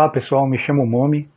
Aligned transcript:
Olá 0.00 0.08
pessoal, 0.08 0.46
me 0.46 0.56
chamo 0.56 0.86
Momi 0.86 1.28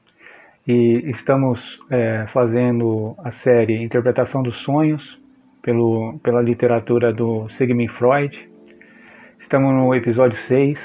e 0.66 1.04
estamos 1.10 1.82
é, 1.90 2.26
fazendo 2.32 3.14
a 3.22 3.30
série 3.30 3.84
Interpretação 3.84 4.42
dos 4.42 4.56
Sonhos 4.56 5.20
pelo, 5.62 6.18
pela 6.24 6.42
literatura 6.42 7.12
do 7.12 7.50
Sigmund 7.50 7.90
Freud. 7.90 8.50
Estamos 9.38 9.74
no 9.74 9.94
episódio 9.94 10.38
6. 10.38 10.80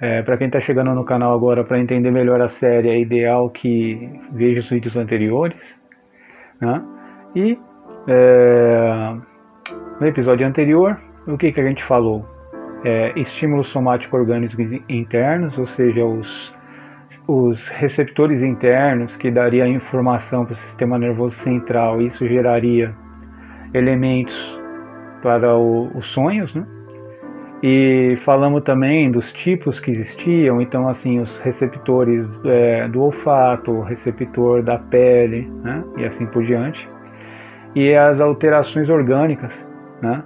É, 0.00 0.22
para 0.22 0.36
quem 0.36 0.48
está 0.48 0.60
chegando 0.60 0.92
no 0.92 1.04
canal 1.04 1.32
agora 1.32 1.62
para 1.62 1.78
entender 1.78 2.10
melhor 2.10 2.40
a 2.40 2.48
série, 2.48 2.88
é 2.88 2.98
ideal 2.98 3.48
que 3.48 4.20
veja 4.32 4.58
os 4.58 4.68
vídeos 4.68 4.96
anteriores. 4.96 5.78
Né? 6.60 6.82
E 7.36 7.58
é, 8.08 9.16
no 10.00 10.04
episódio 10.08 10.44
anterior, 10.44 11.00
o 11.28 11.38
que, 11.38 11.52
que 11.52 11.60
a 11.60 11.64
gente 11.64 11.84
falou? 11.84 12.26
é, 12.84 13.12
estímulos 13.18 13.68
somáticos 13.68 14.18
orgânicos 14.18 14.56
internos, 14.88 15.56
ou 15.58 15.66
seja, 15.66 16.04
os, 16.04 16.54
os 17.26 17.68
receptores 17.68 18.42
internos 18.42 19.16
que 19.16 19.30
daria 19.30 19.66
informação 19.66 20.44
para 20.44 20.54
o 20.54 20.56
sistema 20.56 20.98
nervoso 20.98 21.36
central. 21.36 22.00
Isso 22.00 22.26
geraria 22.26 22.94
elementos 23.74 24.60
para 25.22 25.56
o, 25.56 25.96
os 25.96 26.06
sonhos, 26.08 26.54
né? 26.54 26.66
E 27.62 28.18
falamos 28.24 28.64
também 28.64 29.10
dos 29.10 29.32
tipos 29.32 29.78
que 29.78 29.92
existiam, 29.92 30.60
então 30.60 30.88
assim 30.88 31.20
os 31.20 31.38
receptores 31.40 32.26
é, 32.44 32.88
do 32.88 33.02
olfato, 33.02 33.70
o 33.70 33.82
receptor 33.82 34.64
da 34.64 34.78
pele, 34.78 35.48
né? 35.62 35.84
E 35.96 36.04
assim 36.04 36.26
por 36.26 36.44
diante. 36.44 36.88
E 37.74 37.94
as 37.94 38.20
alterações 38.20 38.88
orgânicas, 38.88 39.66
né? 40.02 40.24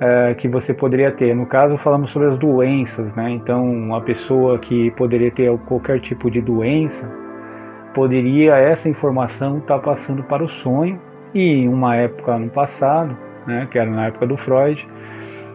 É, 0.00 0.34
que 0.34 0.48
você 0.48 0.72
poderia 0.72 1.12
ter. 1.12 1.34
No 1.34 1.44
caso, 1.44 1.76
falamos 1.76 2.10
sobre 2.10 2.28
as 2.28 2.38
doenças, 2.38 3.14
né? 3.14 3.30
Então, 3.30 3.70
uma 3.70 4.00
pessoa 4.00 4.58
que 4.58 4.90
poderia 4.92 5.30
ter 5.30 5.56
qualquer 5.66 6.00
tipo 6.00 6.30
de 6.30 6.40
doença, 6.40 7.06
poderia 7.94 8.56
essa 8.56 8.88
informação 8.88 9.58
estar 9.58 9.78
tá 9.78 9.80
passando 9.80 10.22
para 10.22 10.42
o 10.42 10.48
sonho. 10.48 10.98
E 11.34 11.40
em 11.40 11.68
uma 11.68 11.94
época 11.94 12.36
no 12.38 12.48
passado, 12.48 13.16
né, 13.46 13.68
que 13.70 13.78
era 13.78 13.88
na 13.88 14.06
época 14.06 14.26
do 14.26 14.36
Freud, 14.36 14.88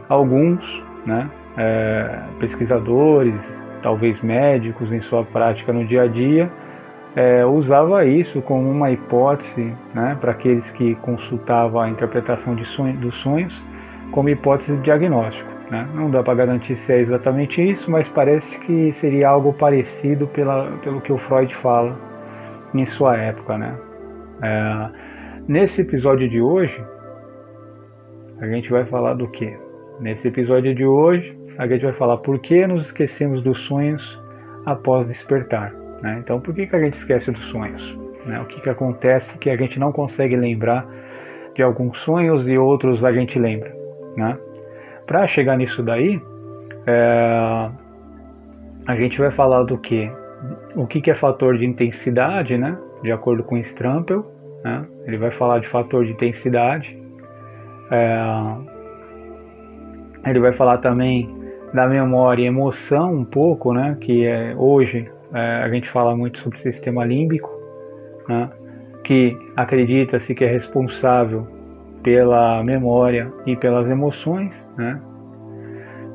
alguns 0.07 0.63
né, 1.05 1.29
é, 1.57 2.19
pesquisadores, 2.39 3.35
talvez 3.81 4.21
médicos 4.21 4.89
em 4.93 5.01
sua 5.01 5.25
prática 5.25 5.73
no 5.73 5.85
dia 5.85 6.03
a 6.03 6.07
dia, 6.07 6.49
é, 7.13 7.45
usava 7.45 8.05
isso 8.05 8.41
como 8.41 8.69
uma 8.69 8.89
hipótese 8.89 9.73
né, 9.93 10.17
para 10.21 10.31
aqueles 10.31 10.71
que 10.71 10.95
consultavam 10.95 11.81
a 11.81 11.89
interpretação 11.89 12.55
de 12.55 12.63
sonho, 12.63 12.95
dos 12.95 13.15
sonhos 13.17 13.53
como 14.11 14.29
hipótese 14.29 14.75
de 14.75 14.81
diagnóstico. 14.81 15.55
Né? 15.69 15.87
Não 15.93 16.09
dá 16.11 16.21
para 16.21 16.35
garantir 16.35 16.75
se 16.75 16.93
é 16.93 16.99
exatamente 16.99 17.61
isso, 17.61 17.89
mas 17.89 18.07
parece 18.09 18.57
que 18.59 18.93
seria 18.93 19.29
algo 19.29 19.53
parecido 19.53 20.27
pela, 20.27 20.71
pelo 20.83 21.01
que 21.01 21.11
o 21.11 21.17
Freud 21.17 21.53
fala 21.55 21.97
em 22.73 22.85
sua 22.85 23.17
época. 23.17 23.57
Né? 23.57 23.75
É, 24.41 24.89
nesse 25.47 25.81
episódio 25.81 26.29
de 26.29 26.39
hoje, 26.39 26.83
a 28.39 28.47
gente 28.47 28.69
vai 28.69 28.85
falar 28.85 29.13
do 29.13 29.27
que? 29.27 29.57
Nesse 29.99 30.27
episódio 30.27 30.75
de 30.75 30.85
hoje, 30.85 31.35
a 31.57 31.67
gente 31.67 31.83
vai 31.83 31.93
falar 31.93 32.17
por 32.17 32.37
que 32.39 32.67
nos 32.67 32.87
esquecemos 32.87 33.41
dos 33.41 33.59
sonhos 33.61 34.21
após 34.65 35.07
despertar. 35.07 35.73
Né? 36.01 36.17
Então, 36.19 36.39
por 36.39 36.53
que, 36.53 36.67
que 36.67 36.75
a 36.75 36.79
gente 36.79 36.95
esquece 36.95 37.31
dos 37.31 37.45
sonhos? 37.45 37.97
Né? 38.25 38.39
O 38.41 38.45
que, 38.45 38.61
que 38.61 38.69
acontece 38.69 39.37
que 39.37 39.49
a 39.49 39.55
gente 39.55 39.79
não 39.79 39.91
consegue 39.91 40.35
lembrar 40.35 40.85
de 41.55 41.63
alguns 41.63 41.99
sonhos 41.99 42.47
e 42.47 42.57
outros 42.57 43.03
a 43.03 43.11
gente 43.11 43.39
lembra? 43.39 43.74
Né? 44.15 44.37
Para 45.05 45.27
chegar 45.27 45.57
nisso 45.57 45.83
daí, 45.83 46.21
é, 46.87 47.69
a 48.87 48.95
gente 48.95 49.17
vai 49.17 49.31
falar 49.31 49.63
do 49.63 49.77
que? 49.77 50.11
O 50.75 50.85
que, 50.85 51.01
que 51.01 51.11
é 51.11 51.15
fator 51.15 51.57
de 51.57 51.65
intensidade, 51.65 52.57
né? 52.57 52.77
de 53.01 53.11
acordo 53.11 53.43
com 53.43 53.57
Strampel. 53.57 54.25
Né? 54.63 54.85
Ele 55.05 55.17
vai 55.17 55.31
falar 55.31 55.59
de 55.59 55.67
fator 55.67 56.05
de 56.05 56.11
intensidade. 56.11 56.97
É, 57.91 58.17
ele 60.29 60.39
vai 60.39 60.53
falar 60.53 60.79
também 60.79 61.33
da 61.73 61.87
memória 61.87 62.43
e 62.43 62.45
emoção 62.45 63.13
um 63.13 63.25
pouco, 63.25 63.73
né? 63.73 63.97
que 63.99 64.25
é, 64.25 64.55
hoje 64.57 65.09
é, 65.33 65.63
a 65.63 65.69
gente 65.69 65.89
fala 65.89 66.15
muito 66.15 66.39
sobre 66.39 66.57
o 66.57 66.61
sistema 66.61 67.03
límbico, 67.05 67.49
né? 68.27 68.49
que 69.03 69.37
acredita-se 69.55 70.33
que 70.33 70.43
é 70.43 70.47
responsável 70.47 71.47
pela 72.05 72.63
memória 72.63 73.33
e 73.47 73.55
pelas 73.55 73.89
emoções, 73.89 74.53
né? 74.77 75.01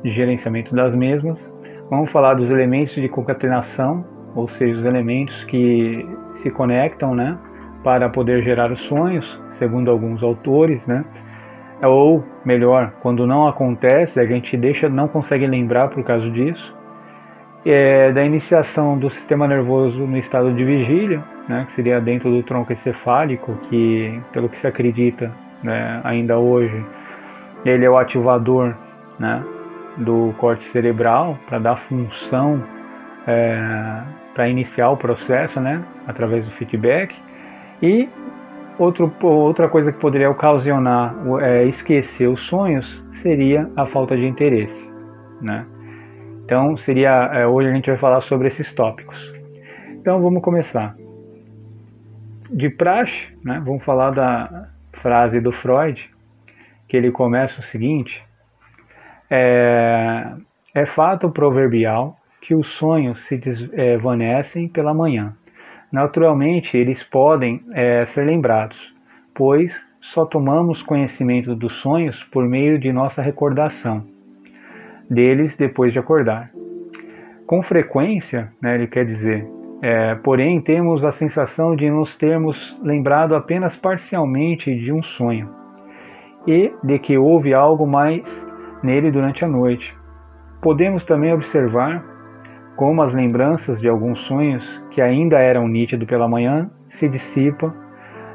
de 0.01 0.09
gerenciamento 0.09 0.73
das 0.73 0.95
mesmas. 0.95 1.53
Vamos 1.89 2.09
falar 2.09 2.33
dos 2.35 2.49
elementos 2.49 2.95
de 2.95 3.09
concatenação, 3.09 4.05
ou 4.33 4.47
seja, 4.47 4.79
os 4.79 4.85
elementos 4.85 5.43
que 5.43 6.07
se 6.35 6.49
conectam 6.49 7.13
né? 7.13 7.37
para 7.83 8.07
poder 8.07 8.41
gerar 8.41 8.71
os 8.71 8.79
sonhos, 8.79 9.37
segundo 9.49 9.91
alguns 9.91 10.23
autores. 10.23 10.87
Né? 10.87 11.03
Ou, 11.83 12.23
melhor, 12.45 12.93
quando 13.01 13.27
não 13.27 13.45
acontece, 13.45 14.17
a 14.17 14.25
gente 14.25 14.55
deixa, 14.55 14.87
não 14.87 15.09
consegue 15.09 15.45
lembrar 15.45 15.89
por 15.89 16.01
causa 16.05 16.29
disso. 16.29 16.73
É, 17.65 18.13
da 18.13 18.23
iniciação 18.23 18.97
do 18.97 19.09
sistema 19.09 19.45
nervoso 19.45 20.07
no 20.07 20.17
estado 20.17 20.53
de 20.53 20.63
vigília, 20.63 21.21
né, 21.49 21.65
que 21.65 21.73
seria 21.73 21.99
dentro 21.99 22.31
do 22.31 22.41
tronco 22.41 22.71
encefálico, 22.71 23.53
que, 23.69 24.19
pelo 24.31 24.49
que 24.49 24.57
se 24.57 24.65
acredita, 24.65 25.31
né, 25.63 26.01
ainda 26.03 26.37
hoje, 26.37 26.85
ele 27.65 27.85
é 27.85 27.89
o 27.89 27.97
ativador 27.97 28.75
né, 29.19 29.43
do 29.97 30.33
corte 30.37 30.63
cerebral 30.63 31.37
para 31.47 31.59
dar 31.59 31.77
função 31.77 32.63
é, 33.27 33.53
para 34.33 34.47
iniciar 34.47 34.89
o 34.89 34.97
processo 34.97 35.59
né, 35.59 35.83
através 36.07 36.45
do 36.45 36.51
feedback. 36.51 37.15
E 37.81 38.09
outro, 38.77 39.13
outra 39.21 39.67
coisa 39.69 39.91
que 39.91 39.99
poderia 39.99 40.29
ocasionar 40.29 41.15
é, 41.41 41.65
esquecer 41.65 42.27
os 42.27 42.41
sonhos 42.41 43.03
seria 43.13 43.69
a 43.75 43.85
falta 43.85 44.15
de 44.15 44.25
interesse. 44.25 44.89
Né? 45.41 45.65
Então, 46.45 46.75
seria 46.77 47.29
é, 47.33 47.47
hoje 47.47 47.69
a 47.69 47.73
gente 47.73 47.89
vai 47.89 47.97
falar 47.97 48.21
sobre 48.21 48.47
esses 48.47 48.73
tópicos. 48.73 49.33
Então, 49.89 50.21
vamos 50.21 50.41
começar. 50.41 50.95
De 52.49 52.69
praxe, 52.69 53.27
né, 53.43 53.61
vamos 53.63 53.83
falar 53.83 54.11
da, 54.11 54.69
frase 55.01 55.39
do 55.39 55.51
Freud, 55.51 56.09
que 56.87 56.95
ele 56.95 57.11
começa 57.11 57.59
o 57.59 57.63
seguinte: 57.63 58.23
é, 59.29 60.31
é 60.73 60.85
fato 60.85 61.29
proverbial 61.29 62.17
que 62.41 62.55
os 62.55 62.67
sonhos 62.67 63.21
se 63.25 63.37
desvanecem 63.37 64.67
pela 64.67 64.93
manhã. 64.93 65.35
Naturalmente, 65.91 66.77
eles 66.77 67.03
podem 67.03 67.63
é, 67.73 68.05
ser 68.05 68.25
lembrados, 68.25 68.95
pois 69.33 69.85
só 69.99 70.25
tomamos 70.25 70.81
conhecimento 70.81 71.55
dos 71.55 71.75
sonhos 71.75 72.23
por 72.25 72.47
meio 72.47 72.79
de 72.79 72.91
nossa 72.91 73.21
recordação 73.21 74.05
deles 75.09 75.55
depois 75.57 75.91
de 75.91 75.99
acordar. 75.99 76.49
Com 77.45 77.61
frequência, 77.61 78.51
né, 78.61 78.75
ele 78.75 78.87
quer 78.87 79.05
dizer, 79.05 79.45
é, 79.81 80.13
porém, 80.15 80.61
temos 80.61 81.03
a 81.03 81.11
sensação 81.11 81.75
de 81.75 81.89
nos 81.89 82.15
termos 82.15 82.79
lembrado 82.83 83.33
apenas 83.33 83.75
parcialmente 83.75 84.75
de 84.75 84.91
um 84.93 85.01
sonho 85.01 85.49
e 86.45 86.71
de 86.83 86.99
que 86.99 87.17
houve 87.17 87.51
algo 87.53 87.87
mais 87.87 88.47
nele 88.83 89.09
durante 89.09 89.43
a 89.43 89.47
noite. 89.47 89.95
Podemos 90.61 91.03
também 91.03 91.33
observar 91.33 92.05
como 92.75 93.01
as 93.01 93.13
lembranças 93.13 93.81
de 93.81 93.89
alguns 93.89 94.19
sonhos 94.21 94.83
que 94.91 95.01
ainda 95.01 95.39
eram 95.39 95.67
nítidos 95.67 96.07
pela 96.07 96.27
manhã 96.27 96.69
se 96.89 97.09
dissipam, 97.09 97.73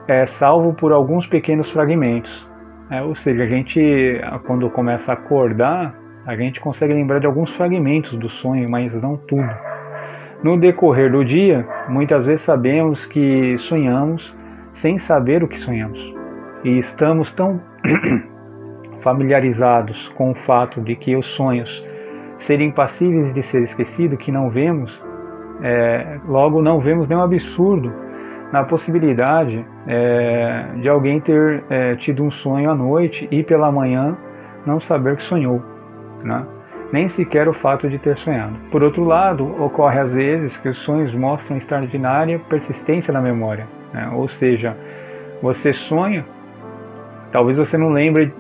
é, 0.08 0.26
salvo 0.26 0.74
por 0.74 0.92
alguns 0.92 1.28
pequenos 1.28 1.70
fragmentos. 1.70 2.48
É, 2.90 3.02
ou 3.02 3.14
seja, 3.14 3.44
a 3.44 3.46
gente, 3.46 4.20
quando 4.46 4.68
começa 4.70 5.12
a 5.12 5.14
acordar, 5.14 5.96
a 6.26 6.36
gente 6.36 6.60
consegue 6.60 6.92
lembrar 6.92 7.20
de 7.20 7.26
alguns 7.26 7.52
fragmentos 7.52 8.16
do 8.18 8.28
sonho, 8.28 8.68
mas 8.68 8.92
não 9.00 9.16
tudo. 9.16 9.75
No 10.42 10.58
decorrer 10.58 11.10
do 11.10 11.24
dia, 11.24 11.66
muitas 11.88 12.26
vezes 12.26 12.42
sabemos 12.42 13.06
que 13.06 13.56
sonhamos 13.58 14.34
sem 14.74 14.98
saber 14.98 15.42
o 15.42 15.48
que 15.48 15.58
sonhamos. 15.58 16.14
E 16.62 16.78
estamos 16.78 17.32
tão 17.32 17.60
familiarizados 19.00 20.08
com 20.10 20.32
o 20.32 20.34
fato 20.34 20.80
de 20.80 20.94
que 20.94 21.16
os 21.16 21.26
sonhos 21.26 21.84
serem 22.38 22.70
passíveis 22.70 23.32
de 23.32 23.42
ser 23.42 23.62
esquecidos 23.62 24.18
que 24.18 24.30
não 24.30 24.50
vemos, 24.50 25.02
é, 25.62 26.18
logo 26.26 26.60
não 26.60 26.80
vemos 26.80 27.08
nenhum 27.08 27.22
absurdo 27.22 27.92
na 28.52 28.62
possibilidade 28.64 29.64
é, 29.86 30.66
de 30.80 30.88
alguém 30.88 31.20
ter 31.20 31.64
é, 31.70 31.96
tido 31.96 32.22
um 32.22 32.30
sonho 32.30 32.70
à 32.70 32.74
noite 32.74 33.26
e 33.30 33.42
pela 33.42 33.72
manhã 33.72 34.16
não 34.66 34.78
saber 34.78 35.16
que 35.16 35.22
sonhou. 35.22 35.62
Né? 36.22 36.44
Nem 36.92 37.08
sequer 37.08 37.48
o 37.48 37.52
fato 37.52 37.88
de 37.88 37.98
ter 37.98 38.16
sonhado. 38.16 38.54
Por 38.70 38.82
outro 38.82 39.04
lado, 39.04 39.44
ocorre 39.62 39.98
às 39.98 40.12
vezes 40.12 40.56
que 40.56 40.68
os 40.68 40.78
sonhos 40.78 41.14
mostram 41.14 41.56
extraordinária 41.56 42.38
persistência 42.48 43.12
na 43.12 43.20
memória, 43.20 43.66
né? 43.92 44.10
ou 44.12 44.28
seja, 44.28 44.76
você 45.42 45.72
sonha, 45.72 46.24
talvez 47.32 47.58
você 47.58 47.76
não 47.76 47.90
lembre 47.90 48.32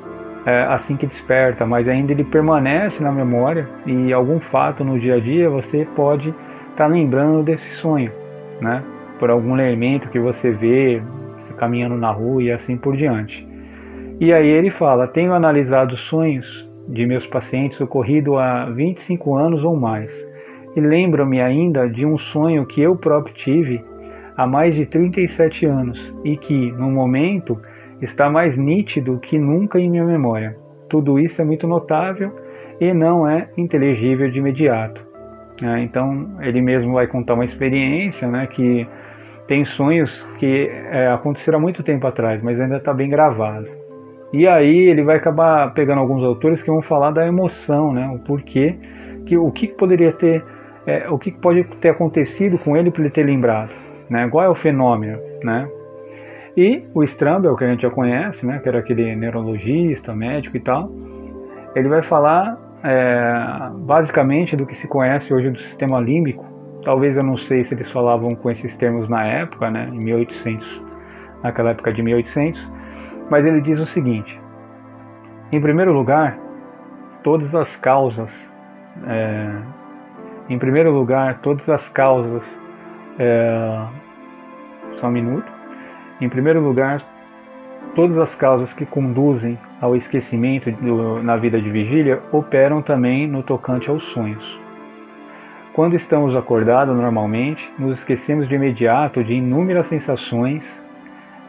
é, 0.44 0.62
assim 0.64 0.96
que 0.96 1.06
desperta, 1.06 1.66
mas 1.66 1.88
ainda 1.88 2.12
ele 2.12 2.24
permanece 2.24 3.02
na 3.02 3.10
memória 3.10 3.68
e 3.84 4.12
algum 4.12 4.38
fato 4.38 4.84
no 4.84 4.98
dia 4.98 5.16
a 5.16 5.20
dia 5.20 5.50
você 5.50 5.86
pode 5.96 6.32
está 6.70 6.86
lembrando 6.86 7.42
desse 7.42 7.70
sonho, 7.76 8.12
né? 8.60 8.82
Por 9.18 9.30
algum 9.30 9.58
elemento 9.58 10.10
que 10.10 10.18
você 10.20 10.50
vê 10.50 11.02
caminhando 11.56 11.96
na 11.96 12.10
rua 12.10 12.42
e 12.42 12.52
assim 12.52 12.76
por 12.76 12.96
diante. 12.96 13.46
E 14.20 14.32
aí 14.32 14.46
ele 14.46 14.70
fala: 14.70 15.06
Tenho 15.06 15.32
analisado 15.32 15.96
sonhos 15.96 16.68
de 16.88 17.06
meus 17.06 17.26
pacientes 17.26 17.80
ocorrido 17.80 18.36
há 18.36 18.66
25 18.66 19.34
anos 19.34 19.64
ou 19.64 19.76
mais, 19.76 20.10
e 20.74 20.80
lembro-me 20.80 21.40
ainda 21.40 21.88
de 21.88 22.04
um 22.04 22.18
sonho 22.18 22.66
que 22.66 22.80
eu 22.80 22.96
próprio 22.96 23.34
tive 23.34 23.82
há 24.36 24.46
mais 24.46 24.74
de 24.74 24.84
37 24.84 25.64
anos 25.64 26.14
e 26.22 26.36
que, 26.36 26.70
no 26.72 26.90
momento, 26.90 27.58
está 28.00 28.28
mais 28.28 28.56
nítido 28.56 29.18
que 29.18 29.38
nunca 29.38 29.80
em 29.80 29.90
minha 29.90 30.04
memória. 30.04 30.56
Tudo 30.88 31.18
isso 31.18 31.40
é 31.40 31.44
muito 31.44 31.66
notável 31.66 32.30
e 32.80 32.92
não 32.92 33.26
é 33.26 33.48
inteligível 33.56 34.30
de 34.30 34.38
imediato. 34.38 35.00
É, 35.62 35.80
então 35.80 36.36
ele 36.40 36.60
mesmo 36.60 36.92
vai 36.92 37.06
contar 37.06 37.34
uma 37.34 37.44
experiência, 37.44 38.28
né, 38.28 38.46
que 38.46 38.86
tem 39.48 39.64
sonhos 39.64 40.22
que 40.38 40.68
é, 40.90 41.08
aconteceram 41.08 41.58
há 41.58 41.62
muito 41.62 41.82
tempo 41.82 42.06
atrás, 42.06 42.42
mas 42.42 42.60
ainda 42.60 42.76
está 42.76 42.92
bem 42.92 43.08
gravado. 43.08 43.66
E 44.32 44.46
aí 44.46 44.76
ele 44.88 45.02
vai 45.02 45.16
acabar 45.16 45.72
pegando 45.72 46.00
alguns 46.00 46.22
autores 46.22 46.62
que 46.62 46.70
vão 46.70 46.82
falar 46.82 47.10
da 47.10 47.26
emoção, 47.26 47.92
né, 47.92 48.08
o 48.12 48.18
porquê, 48.18 48.76
que 49.24 49.36
o 49.36 49.50
que 49.50 49.68
poderia 49.68 50.12
ter, 50.12 50.44
é, 50.86 51.08
o 51.08 51.18
que 51.18 51.30
pode 51.30 51.64
ter 51.80 51.90
acontecido 51.90 52.58
com 52.58 52.76
ele 52.76 52.90
para 52.90 53.02
ele 53.02 53.10
ter 53.10 53.24
lembrado, 53.24 53.70
né, 54.10 54.28
qual 54.28 54.44
é 54.44 54.48
o 54.48 54.54
fenômeno, 54.54 55.18
né. 55.42 55.68
E 56.56 56.84
o 56.94 57.04
Strambel, 57.04 57.54
que 57.54 57.64
a 57.64 57.68
gente 57.68 57.82
já 57.82 57.90
conhece, 57.90 58.46
né, 58.46 58.58
que 58.58 58.68
era 58.68 58.78
aquele 58.78 59.14
neurologista, 59.14 60.14
médico 60.14 60.56
e 60.56 60.60
tal, 60.60 60.90
ele 61.74 61.88
vai 61.88 62.02
falar 62.02 62.58
é, 62.82 63.70
basicamente 63.74 64.56
do 64.56 64.64
que 64.64 64.74
se 64.74 64.88
conhece 64.88 65.32
hoje 65.34 65.50
do 65.50 65.60
sistema 65.60 66.00
límbico. 66.00 66.44
Talvez 66.82 67.16
eu 67.16 67.22
não 67.22 67.36
sei 67.36 67.64
se 67.64 67.74
eles 67.74 67.90
falavam 67.90 68.34
com 68.34 68.50
esses 68.50 68.76
termos 68.76 69.08
na 69.08 69.24
época, 69.26 69.70
né, 69.70 69.88
em 69.92 69.98
1800, 69.98 70.82
naquela 71.42 71.70
época 71.70 71.92
de 71.92 72.02
1800, 72.02 72.70
mas 73.30 73.44
ele 73.44 73.60
diz 73.60 73.78
o 73.78 73.86
seguinte: 73.86 74.38
em 75.52 75.60
primeiro 75.60 75.92
lugar, 75.92 76.38
todas 77.22 77.54
as 77.54 77.76
causas, 77.76 78.32
é, 79.06 79.50
em 80.48 80.58
primeiro 80.58 80.90
lugar, 80.90 81.38
todas 81.40 81.68
as 81.68 81.88
causas, 81.88 82.44
é, 83.18 83.86
só 85.00 85.08
um 85.08 85.10
minuto. 85.10 85.50
Em 86.20 86.28
primeiro 86.28 86.60
lugar, 86.60 87.02
todas 87.94 88.16
as 88.18 88.34
causas 88.34 88.72
que 88.72 88.86
conduzem 88.86 89.58
ao 89.80 89.94
esquecimento 89.94 90.70
do, 90.72 91.22
na 91.22 91.36
vida 91.36 91.60
de 91.60 91.70
vigília 91.70 92.22
operam 92.32 92.80
também 92.80 93.26
no 93.26 93.42
tocante 93.42 93.90
aos 93.90 94.02
sonhos. 94.04 94.60
Quando 95.74 95.94
estamos 95.94 96.34
acordados 96.34 96.96
normalmente, 96.96 97.70
nos 97.78 97.98
esquecemos 97.98 98.48
de 98.48 98.54
imediato 98.54 99.22
de 99.22 99.34
inúmeras 99.34 99.86
sensações 99.88 100.82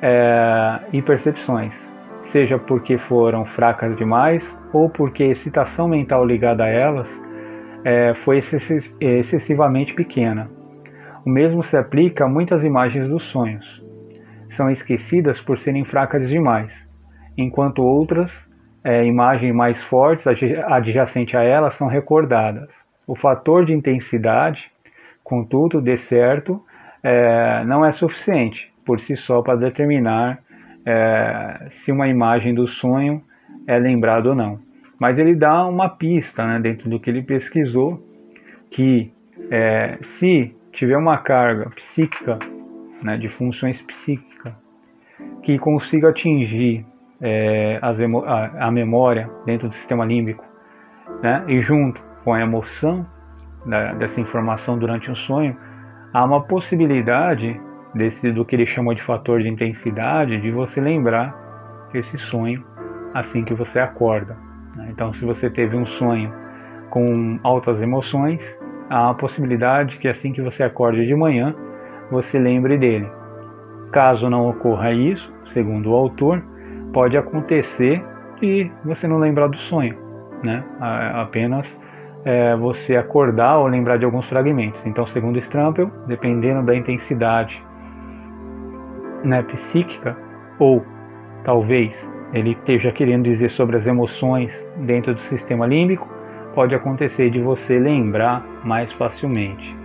é, 0.02 0.80
e 0.94 1.02
percepções, 1.02 1.76
seja 2.24 2.58
porque 2.58 2.98
foram 2.98 3.46
fracas 3.46 3.96
demais 3.98 4.58
ou 4.74 4.90
porque 4.90 5.24
a 5.24 5.28
excitação 5.28 5.88
mental 5.88 6.26
ligada 6.26 6.64
a 6.64 6.68
elas 6.68 7.10
é, 7.84 8.14
foi 8.14 8.42
excessivamente 9.00 9.94
pequena. 9.94 10.50
O 11.26 11.30
mesmo 11.30 11.64
se 11.64 11.76
aplica 11.76 12.26
a 12.26 12.30
muitas 12.30 12.64
imagens 12.64 13.08
dos 13.08 13.24
sonhos. 13.24 13.84
São 14.50 14.70
esquecidas 14.70 15.42
por 15.42 15.58
serem 15.58 15.84
fracas 15.84 16.30
demais 16.30 16.88
enquanto 17.38 17.84
outras 17.84 18.48
é, 18.84 19.06
imagens 19.06 19.54
mais 19.54 19.84
fortes 19.84 20.26
adjacentes 20.26 21.36
a 21.36 21.44
elas 21.44 21.76
são 21.76 21.88
recordadas. 21.88 22.70
O 23.06 23.16
fator 23.16 23.66
de 23.66 23.74
intensidade, 23.74 24.72
contudo, 25.24 25.82
de 25.82 25.98
certo, 25.98 26.64
é, 27.04 27.64
não 27.66 27.86
é 27.86 27.92
suficiente 27.92 28.72
por 28.88 29.02
si 29.02 29.18
só 29.18 29.42
para 29.42 29.58
determinar 29.58 30.40
é, 30.86 31.68
se 31.70 31.92
uma 31.92 32.08
imagem 32.08 32.56
do 32.56 32.66
sonho 32.66 33.22
é 33.68 33.78
lembrada 33.78 34.30
ou 34.30 34.36
não. 34.36 34.60
Mas 35.00 35.20
ele 35.20 35.36
dá 35.36 35.66
uma 35.66 35.90
pista 35.90 36.48
né, 36.48 36.60
dentro 36.60 36.90
do 36.90 36.98
que 36.98 37.10
ele 37.10 37.22
pesquisou 37.22 38.02
que 38.72 39.12
é, 39.52 39.98
se 40.02 40.56
tiver 40.72 40.98
uma 40.98 41.18
carga 41.18 41.70
psíquica, 41.72 42.40
né, 43.04 43.18
de 43.18 43.28
funções 43.28 43.82
psíquicas, 43.82 44.54
que 45.44 45.60
consiga 45.60 46.10
atingir 46.10 46.86
é, 47.22 47.80
a, 47.82 48.68
a, 48.68 48.72
memória 48.72 49.30
dentro 49.46 49.68
do 49.68 49.76
sistema 49.76 50.06
límbico, 50.06 50.46
né? 51.22 51.44
e 51.48 51.60
junto 51.62 52.02
com 52.24 52.34
a 52.34 52.42
emoção 52.42 53.06
da, 53.66 53.94
dessa 53.94 54.22
informação 54.22 54.78
durante 54.78 55.10
um 55.10 55.16
sonho, 55.16 55.58
há 56.14 56.24
uma 56.24 56.44
possibilidade 56.44 57.60
desse, 57.94 58.32
do 58.32 58.46
que 58.46 58.56
ele 58.56 58.66
chamou 58.66 58.94
de 58.94 59.02
fator 59.02 59.42
de 59.42 59.48
intensidade 59.48 60.40
de 60.40 60.52
você 60.52 60.80
lembrar 60.82 61.36
esse 61.94 62.18
sonho 62.18 62.64
assim 63.14 63.44
que 63.44 63.54
você 63.54 63.80
acorda. 63.80 64.38
Né? 64.76 64.90
Então, 64.92 65.14
se 65.14 65.26
você 65.26 65.50
teve 65.50 65.76
um 65.76 65.86
sonho 65.86 66.32
com 66.90 67.40
altas 67.44 67.82
emoções, 67.82 68.58
há 68.90 69.10
a 69.10 69.14
possibilidade 69.14 69.98
que 69.98 70.08
assim 70.08 70.32
que 70.32 70.42
você 70.42 70.64
acorde 70.64 71.06
de 71.06 71.16
manhã, 71.16 71.56
você 72.12 72.38
lembre 72.38 72.78
dele. 72.78 73.10
Caso 73.92 74.30
não 74.30 74.50
ocorra 74.50 74.92
isso, 74.92 75.32
segundo 75.48 75.92
o 75.92 75.96
autor, 75.96 76.44
pode 76.94 77.18
acontecer 77.18 78.04
e 78.42 78.70
você 78.84 79.08
não 79.08 79.18
lembrar 79.18 79.48
do 79.48 79.58
sonho, 79.58 79.98
né? 80.44 80.64
Apenas 80.80 81.80
é, 82.24 82.56
você 82.56 82.96
acordar 82.96 83.58
ou 83.58 83.68
lembrar 83.68 83.98
de 83.98 84.06
alguns 84.06 84.28
fragmentos. 84.28 84.86
Então, 84.86 85.08
segundo 85.08 85.38
Strampel, 85.40 85.90
dependendo 86.08 86.64
da 86.64 86.76
intensidade 86.76 87.64
né, 89.24 89.44
psíquica 89.44 90.18
ou 90.60 90.84
talvez 91.44 92.12
ele 92.34 92.52
esteja 92.52 92.92
querendo 92.92 93.24
dizer 93.24 93.50
sobre 93.50 93.78
as 93.78 93.88
emoções 93.88 94.66
dentro 94.78 95.14
do 95.14 95.22
sistema 95.22 95.66
límbico, 95.66 96.08
pode 96.54 96.76
acontecer 96.76 97.30
de 97.30 97.40
você 97.40 97.80
lembrar 97.80 98.46
mais 98.64 98.92
facilmente. 98.94 99.76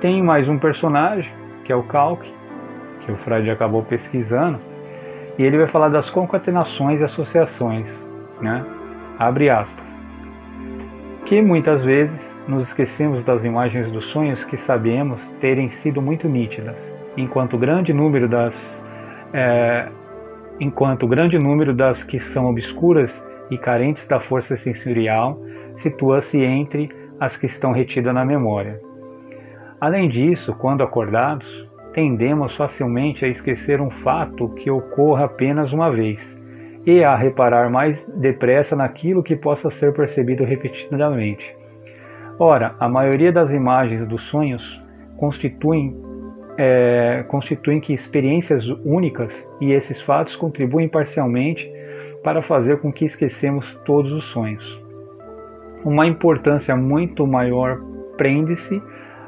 Tem 0.00 0.22
mais 0.22 0.48
um 0.48 0.58
personagem, 0.58 1.30
que 1.64 1.72
é 1.72 1.76
o 1.76 1.82
Kalk, 1.82 2.24
que 3.00 3.12
o 3.12 3.16
Freud 3.16 3.50
acabou 3.50 3.82
pesquisando, 3.82 4.58
e 5.36 5.42
ele 5.42 5.58
vai 5.58 5.66
falar 5.66 5.88
das 5.88 6.08
concatenações 6.08 7.00
e 7.00 7.04
associações, 7.04 7.88
né? 8.40 8.64
Abre 9.18 9.50
aspas. 9.50 9.84
Que 11.26 11.42
muitas 11.42 11.84
vezes 11.84 12.20
nos 12.46 12.68
esquecemos 12.68 13.22
das 13.24 13.44
imagens 13.44 13.90
dos 13.90 14.04
sonhos 14.06 14.44
que 14.44 14.56
sabemos 14.56 15.26
terem 15.40 15.70
sido 15.70 16.00
muito 16.00 16.28
nítidas, 16.28 16.78
enquanto 17.16 17.58
grande 17.58 17.92
número 17.92 18.28
das 18.28 18.84
é, 19.32 19.88
enquanto 20.60 21.06
grande 21.06 21.38
número 21.38 21.74
das 21.74 22.04
que 22.04 22.20
são 22.20 22.46
obscuras 22.46 23.12
e 23.50 23.58
carentes 23.58 24.06
da 24.06 24.20
força 24.20 24.56
sensorial 24.56 25.38
situa-se 25.76 26.40
entre 26.40 26.90
as 27.20 27.36
que 27.36 27.46
estão 27.46 27.72
retidas 27.72 28.14
na 28.14 28.24
memória. 28.24 28.80
Além 29.80 30.08
disso, 30.08 30.54
quando 30.54 30.82
acordados, 30.82 31.68
tendemos 31.92 32.56
facilmente 32.56 33.24
a 33.24 33.28
esquecer 33.28 33.80
um 33.80 33.90
fato 33.90 34.48
que 34.50 34.70
ocorra 34.70 35.26
apenas 35.26 35.72
uma 35.72 35.90
vez 35.90 36.20
e 36.86 37.02
a 37.02 37.14
reparar 37.16 37.70
mais 37.70 38.04
depressa 38.16 38.76
naquilo 38.76 39.22
que 39.22 39.36
possa 39.36 39.70
ser 39.70 39.92
percebido 39.94 40.44
repetidamente. 40.44 41.56
Ora, 42.38 42.74
a 42.80 42.88
maioria 42.88 43.32
das 43.32 43.52
imagens 43.52 44.06
dos 44.08 44.22
sonhos 44.24 44.82
constituem, 45.16 45.96
é, 46.56 47.24
constituem 47.28 47.80
que 47.80 47.92
experiências 47.92 48.64
únicas 48.84 49.46
e 49.60 49.72
esses 49.72 50.00
fatos 50.00 50.36
contribuem 50.36 50.88
parcialmente 50.88 51.70
para 52.22 52.42
fazer 52.42 52.78
com 52.78 52.92
que 52.92 53.04
esquecemos 53.04 53.74
todos 53.84 54.12
os 54.12 54.24
sonhos. 54.24 54.82
Uma 55.84 56.06
importância 56.06 56.74
muito 56.74 57.26
maior 57.26 57.80
prende-se 58.16 58.82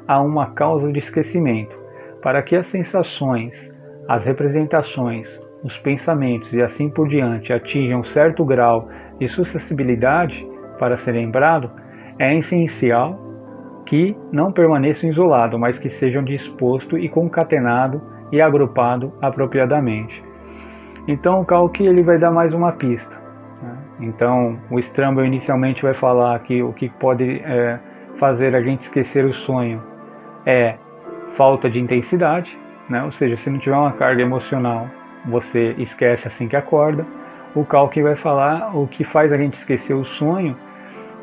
a 0.09 0.21
uma 0.21 0.53
causa 0.53 0.91
de 0.91 0.99
esquecimento, 0.99 1.77
para 2.23 2.43
que 2.43 2.57
as 2.57 2.67
sensações, 2.69 3.73
as 4.09 4.25
representações, 4.25 5.29
os 5.63 5.77
pensamentos 5.79 6.53
e 6.55 6.63
assim 6.63 6.89
por 6.89 7.09
diante 7.09 7.53
atinjam 7.53 8.05
certo 8.05 8.45
grau 8.45 8.89
de 9.19 9.29
suscessibilidade 9.29 10.47
para 10.79 10.97
ser 10.97 11.13
lembrado, 11.13 11.71
é 12.19 12.35
essencial 12.37 13.26
que 13.87 14.17
não 14.33 14.53
permaneçam 14.53 15.09
isolados, 15.09 15.59
mas 15.59 15.79
que 15.79 15.89
sejam 15.89 16.23
dispostos 16.23 17.03
e 17.03 17.09
concatenados 17.09 18.01
e 18.33 18.41
agrupados 18.41 19.11
apropriadamente. 19.23 20.23
Então 21.07 21.41
o 21.41 21.45
Kalki 21.45 21.87
ele 21.87 22.03
vai 22.03 22.19
dar 22.19 22.33
mais 22.33 22.53
uma 22.53 22.73
pista. 22.73 23.17
Né? 23.63 23.77
Então 24.01 24.59
o 24.71 24.79
Strambel 24.81 25.25
inicialmente 25.25 25.83
vai 25.83 25.95
falar 25.95 26.39
que 26.41 26.63
o 26.63 26.73
que 26.73 26.89
pode 26.89 27.41
é, 27.45 27.79
fazer 28.19 28.55
a 28.57 28.61
gente 28.61 28.83
esquecer 28.83 29.25
o 29.25 29.33
sonho 29.33 29.81
é 30.45 30.75
falta 31.35 31.71
de 31.71 31.79
intensidade, 31.79 32.59
né? 32.89 33.05
ou 33.05 33.13
seja, 33.13 33.37
se 33.37 33.49
não 33.49 33.59
tiver 33.59 33.77
uma 33.77 33.93
carga 33.93 34.23
emocional, 34.23 34.89
você 35.25 35.75
esquece 35.79 36.27
assim 36.27 36.49
que 36.49 36.57
acorda. 36.57 37.07
O 37.55 37.65
Kalkin 37.65 38.03
vai 38.03 38.17
falar 38.17 38.77
o 38.77 38.87
que 38.87 39.05
faz 39.05 39.33
a 39.33 39.37
gente 39.37 39.55
esquecer 39.55 39.95
o 39.95 40.05
sonho 40.05 40.57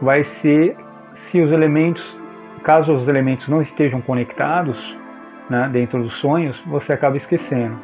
vai 0.02 0.24
ser 0.24 0.76
se 1.14 1.42
os 1.42 1.52
elementos 1.52 2.23
caso 2.64 2.94
os 2.94 3.08
elementos 3.08 3.48
não 3.50 3.62
estejam 3.62 4.02
conectados 4.02 4.98
né, 5.50 5.70
dentro 5.72 6.02
dos 6.02 6.16
sonhos, 6.16 6.60
você 6.66 6.94
acaba 6.94 7.18
esquecendo. 7.18 7.78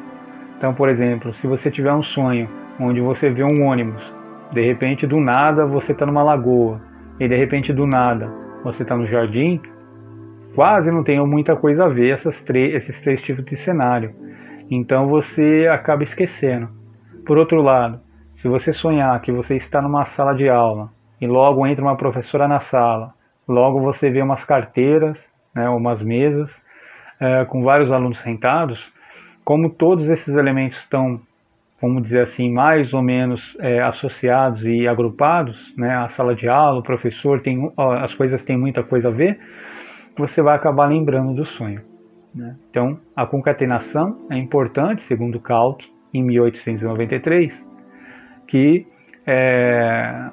Então, 0.56 0.74
por 0.74 0.88
exemplo, 0.88 1.32
se 1.34 1.46
você 1.46 1.70
tiver 1.70 1.92
um 1.92 2.02
sonho 2.02 2.48
onde 2.78 3.00
você 3.00 3.30
vê 3.30 3.44
um 3.44 3.64
ônibus, 3.64 4.02
de 4.52 4.62
repente 4.62 5.06
do 5.06 5.20
nada 5.20 5.66
você 5.66 5.92
está 5.92 6.04
numa 6.06 6.22
lagoa 6.22 6.80
e 7.18 7.28
de 7.28 7.36
repente 7.36 7.72
do 7.72 7.86
nada 7.86 8.32
você 8.64 8.82
está 8.82 8.96
no 8.96 9.06
jardim, 9.06 9.60
quase 10.54 10.90
não 10.90 11.04
tem 11.04 11.24
muita 11.26 11.54
coisa 11.54 11.84
a 11.84 11.88
ver 11.88 12.14
esses 12.14 12.42
três 13.00 13.22
tipos 13.22 13.44
de 13.44 13.56
cenário. 13.56 14.14
Então 14.70 15.08
você 15.08 15.68
acaba 15.70 16.02
esquecendo. 16.02 16.68
Por 17.26 17.36
outro 17.36 17.60
lado, 17.62 18.00
se 18.34 18.48
você 18.48 18.72
sonhar 18.72 19.20
que 19.20 19.30
você 19.30 19.56
está 19.56 19.82
numa 19.82 20.06
sala 20.06 20.34
de 20.34 20.48
aula 20.48 20.90
e 21.20 21.26
logo 21.26 21.66
entra 21.66 21.84
uma 21.84 21.96
professora 21.96 22.48
na 22.48 22.60
sala, 22.60 23.12
logo 23.50 23.80
você 23.80 24.08
vê 24.08 24.22
umas 24.22 24.44
carteiras, 24.44 25.18
né, 25.54 25.68
umas 25.68 26.00
mesas 26.00 26.50
é, 27.18 27.44
com 27.44 27.62
vários 27.62 27.90
alunos 27.90 28.18
sentados, 28.20 28.80
como 29.44 29.68
todos 29.68 30.08
esses 30.08 30.34
elementos 30.34 30.78
estão, 30.78 31.20
vamos 31.82 32.04
dizer 32.04 32.22
assim, 32.22 32.50
mais 32.50 32.94
ou 32.94 33.02
menos 33.02 33.56
é, 33.60 33.82
associados 33.82 34.64
e 34.64 34.86
agrupados, 34.86 35.74
né, 35.76 35.94
a 35.96 36.08
sala 36.08 36.34
de 36.34 36.48
aula, 36.48 36.78
o 36.78 36.82
professor, 36.82 37.40
tem, 37.40 37.72
as 37.76 38.14
coisas 38.14 38.42
têm 38.44 38.56
muita 38.56 38.82
coisa 38.82 39.08
a 39.08 39.10
ver, 39.10 39.38
você 40.16 40.40
vai 40.40 40.54
acabar 40.54 40.86
lembrando 40.86 41.34
do 41.34 41.44
sonho. 41.44 41.82
Né? 42.34 42.54
Então, 42.70 42.98
a 43.16 43.26
concatenação 43.26 44.26
é 44.30 44.36
importante, 44.36 45.02
segundo 45.02 45.40
Kalk, 45.40 45.84
em 46.14 46.22
1893, 46.22 47.66
que 48.46 48.86
é, 49.26 50.30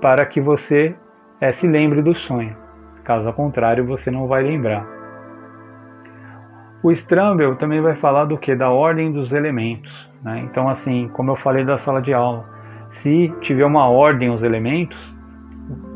para 0.00 0.26
que 0.26 0.40
você 0.40 0.94
é, 1.42 1.50
se 1.50 1.66
lembre 1.66 2.00
do 2.00 2.14
sonho. 2.14 2.56
Caso 3.02 3.32
contrário, 3.32 3.84
você 3.84 4.12
não 4.12 4.28
vai 4.28 4.44
lembrar. 4.44 4.86
O 6.84 6.92
Strambel 6.92 7.56
também 7.56 7.80
vai 7.80 7.96
falar 7.96 8.26
do 8.26 8.38
que? 8.38 8.54
Da 8.54 8.70
ordem 8.70 9.10
dos 9.10 9.32
elementos. 9.32 10.08
Né? 10.22 10.38
Então, 10.48 10.68
assim, 10.68 11.10
como 11.12 11.32
eu 11.32 11.36
falei 11.36 11.64
da 11.64 11.76
sala 11.76 12.00
de 12.00 12.14
aula, 12.14 12.48
se 12.90 13.34
tiver 13.40 13.64
uma 13.64 13.88
ordem 13.88 14.30
os 14.30 14.44
elementos, 14.44 14.96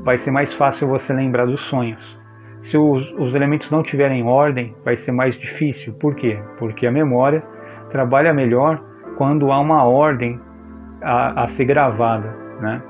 vai 0.02 0.18
ser 0.18 0.32
mais 0.32 0.52
fácil 0.52 0.88
você 0.88 1.12
lembrar 1.12 1.46
dos 1.46 1.60
sonhos. 1.60 2.18
Se 2.62 2.76
os, 2.76 3.08
os 3.16 3.32
elementos 3.32 3.70
não 3.70 3.84
tiverem 3.84 4.24
ordem, 4.24 4.74
vai 4.84 4.96
ser 4.96 5.12
mais 5.12 5.38
difícil. 5.38 5.92
Por 5.92 6.16
quê? 6.16 6.40
Porque 6.58 6.88
a 6.88 6.90
memória 6.90 7.40
trabalha 7.90 8.34
melhor 8.34 8.82
quando 9.16 9.52
há 9.52 9.60
uma 9.60 9.84
ordem 9.84 10.40
a, 11.00 11.44
a 11.44 11.48
ser 11.48 11.66
gravada. 11.66 12.34
Né? 12.60 12.82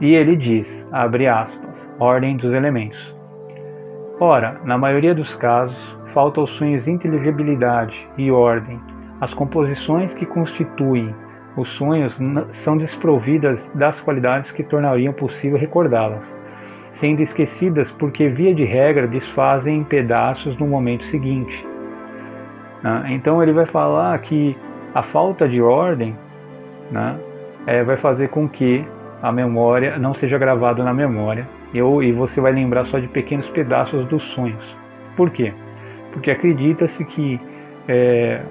E 0.00 0.14
ele 0.14 0.34
diz, 0.36 0.86
abre 0.90 1.26
aspas, 1.26 1.88
ordem 1.98 2.36
dos 2.36 2.52
elementos. 2.52 3.14
Ora, 4.18 4.60
na 4.64 4.78
maioria 4.78 5.14
dos 5.14 5.34
casos, 5.36 5.98
falta 6.12 6.40
aos 6.40 6.50
sonhos 6.52 6.88
inteligibilidade 6.88 8.08
e 8.16 8.30
ordem. 8.30 8.80
As 9.20 9.34
composições 9.34 10.14
que 10.14 10.24
constituem 10.24 11.14
os 11.56 11.68
sonhos 11.70 12.18
são 12.52 12.76
desprovidas 12.76 13.68
das 13.74 14.00
qualidades 14.00 14.52
que 14.52 14.62
tornariam 14.62 15.12
possível 15.12 15.58
recordá-las, 15.58 16.34
sendo 16.92 17.20
esquecidas 17.20 17.90
porque, 17.92 18.28
via 18.28 18.54
de 18.54 18.64
regra, 18.64 19.06
desfazem 19.06 19.78
em 19.78 19.84
pedaços 19.84 20.56
no 20.56 20.66
momento 20.66 21.04
seguinte. 21.04 21.66
Né? 22.82 23.06
Então, 23.10 23.42
ele 23.42 23.52
vai 23.52 23.66
falar 23.66 24.18
que 24.20 24.56
a 24.94 25.02
falta 25.02 25.48
de 25.48 25.60
ordem 25.60 26.16
né, 26.90 27.18
é, 27.66 27.82
vai 27.82 27.96
fazer 27.96 28.28
com 28.28 28.48
que 28.48 28.84
a 29.22 29.32
memória 29.32 29.98
não 29.98 30.14
seja 30.14 30.38
gravada 30.38 30.82
na 30.82 30.94
memória 30.94 31.46
eu, 31.74 32.02
e 32.02 32.12
você 32.12 32.40
vai 32.40 32.52
lembrar 32.52 32.84
só 32.86 32.98
de 32.98 33.06
pequenos 33.08 33.48
pedaços 33.50 34.04
dos 34.06 34.22
sonhos. 34.22 34.76
Por 35.16 35.30
quê? 35.30 35.52
Porque 36.12 36.30
acredita-se 36.30 37.04
que 37.04 37.40
é, 37.86 38.42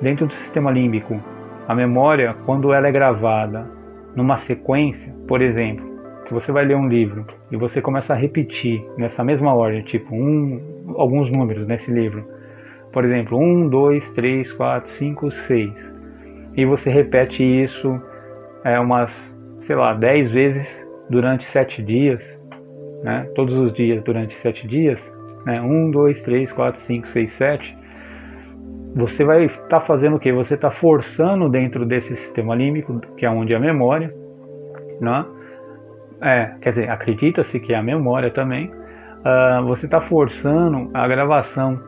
dentro 0.00 0.26
do 0.26 0.34
sistema 0.34 0.70
límbico, 0.70 1.20
a 1.66 1.74
memória, 1.74 2.36
quando 2.46 2.72
ela 2.72 2.86
é 2.86 2.92
gravada 2.92 3.68
numa 4.14 4.36
sequência, 4.36 5.12
por 5.26 5.42
exemplo, 5.42 5.84
se 6.26 6.32
você 6.32 6.52
vai 6.52 6.64
ler 6.64 6.76
um 6.76 6.88
livro 6.88 7.26
e 7.50 7.56
você 7.56 7.82
começa 7.82 8.12
a 8.12 8.16
repetir 8.16 8.84
nessa 8.96 9.24
mesma 9.24 9.54
ordem, 9.54 9.82
tipo 9.82 10.14
um, 10.14 10.94
alguns 10.96 11.30
números 11.30 11.66
nesse 11.66 11.90
livro, 11.90 12.24
por 12.92 13.04
exemplo, 13.04 13.36
1, 13.38 13.68
2, 13.68 14.10
3, 14.10 14.52
4, 14.52 14.90
5, 14.92 15.30
6, 15.30 15.94
e 16.56 16.64
você 16.64 16.90
repete 16.90 17.42
isso 17.42 18.00
é, 18.62 18.78
umas, 18.78 19.33
sei 19.64 19.76
lá, 19.76 19.94
10 19.94 20.30
vezes 20.30 20.88
durante 21.08 21.44
7 21.44 21.82
dias, 21.82 22.40
né, 23.02 23.28
todos 23.34 23.54
os 23.56 23.72
dias 23.74 24.02
durante 24.02 24.34
7 24.34 24.66
dias, 24.66 25.12
né, 25.44 25.60
1, 25.60 25.90
2, 25.90 26.22
3, 26.22 26.52
4, 26.52 26.80
5, 26.80 27.08
6, 27.08 27.32
7, 27.32 27.78
você 28.94 29.24
vai 29.24 29.46
estar 29.46 29.68
tá 29.68 29.80
fazendo 29.80 30.16
o 30.16 30.18
que? 30.20 30.32
Você 30.32 30.54
está 30.54 30.70
forçando 30.70 31.48
dentro 31.48 31.84
desse 31.84 32.16
sistema 32.16 32.54
límbico, 32.54 33.00
que 33.16 33.26
é 33.26 33.30
onde 33.30 33.52
é 33.52 33.56
a 33.56 33.60
memória, 33.60 34.14
né? 35.00 35.24
É, 36.20 36.54
quer 36.60 36.70
dizer, 36.70 36.90
acredita-se 36.90 37.58
que 37.58 37.74
é 37.74 37.76
a 37.76 37.82
memória 37.82 38.30
também. 38.30 38.70
Uh, 38.70 39.66
você 39.66 39.86
está 39.86 40.00
forçando 40.00 40.90
a 40.94 41.08
gravação 41.08 41.80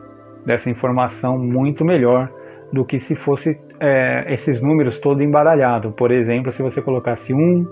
dessa 0.45 0.69
informação 0.69 1.37
muito 1.39 1.85
melhor 1.85 2.29
do 2.71 2.83
que 2.85 2.99
se 2.99 3.15
fosse 3.15 3.59
é, 3.79 4.25
esses 4.33 4.61
números 4.61 4.99
todo 4.99 5.23
embaralhado. 5.23 5.91
Por 5.91 6.11
exemplo, 6.11 6.51
se 6.51 6.61
você 6.61 6.81
colocasse 6.81 7.33
um, 7.33 7.65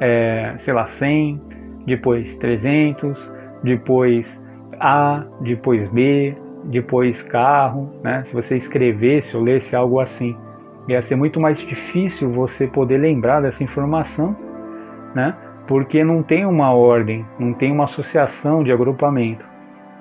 é, 0.00 0.54
sei 0.58 0.74
lá, 0.74 0.86
100, 0.86 1.40
depois 1.86 2.34
300, 2.36 3.32
depois 3.62 4.40
A, 4.78 5.24
depois 5.40 5.88
B, 5.90 6.36
depois 6.64 7.22
carro, 7.22 7.90
né? 8.02 8.22
Se 8.26 8.34
você 8.34 8.56
escrevesse 8.56 9.36
ou 9.36 9.42
lesse 9.42 9.74
algo 9.74 10.00
assim, 10.00 10.36
ia 10.88 11.00
ser 11.02 11.16
muito 11.16 11.40
mais 11.40 11.58
difícil 11.58 12.30
você 12.30 12.66
poder 12.66 12.98
lembrar 12.98 13.40
dessa 13.40 13.62
informação, 13.62 14.36
né? 15.14 15.34
Porque 15.66 16.02
não 16.02 16.22
tem 16.22 16.44
uma 16.44 16.74
ordem, 16.74 17.24
não 17.38 17.52
tem 17.52 17.70
uma 17.70 17.84
associação 17.84 18.64
de 18.64 18.72
agrupamento, 18.72 19.44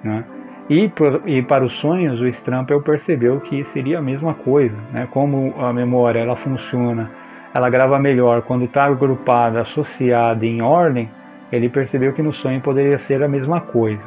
né? 0.03 0.25
E, 0.69 0.91
e 1.25 1.41
para 1.41 1.65
os 1.65 1.73
sonhos, 1.73 2.21
o 2.21 2.27
Strampel 2.27 2.81
percebeu 2.81 3.39
que 3.39 3.63
seria 3.65 3.97
a 3.97 4.01
mesma 4.01 4.35
coisa, 4.35 4.77
né? 4.93 5.07
Como 5.09 5.55
a 5.57 5.73
memória 5.73 6.19
ela 6.19 6.35
funciona, 6.35 7.09
ela 7.53 7.69
grava 7.71 7.97
melhor 7.97 8.43
quando 8.43 8.65
está 8.65 8.83
agrupada, 8.83 9.61
associada 9.61 10.45
em 10.45 10.61
ordem. 10.61 11.09
Ele 11.51 11.67
percebeu 11.69 12.13
que 12.13 12.21
no 12.21 12.31
sonho 12.31 12.61
poderia 12.61 12.99
ser 12.99 13.23
a 13.23 13.27
mesma 13.27 13.59
coisa. 13.59 14.03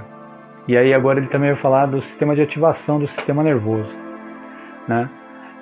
E 0.68 0.76
aí 0.76 0.94
agora 0.94 1.18
ele 1.18 1.26
também 1.26 1.50
vai 1.50 1.58
falar 1.58 1.86
do 1.86 2.00
sistema 2.00 2.36
de 2.36 2.42
ativação 2.42 3.00
do 3.00 3.08
sistema 3.08 3.42
nervoso, 3.42 3.90
né? 4.86 5.10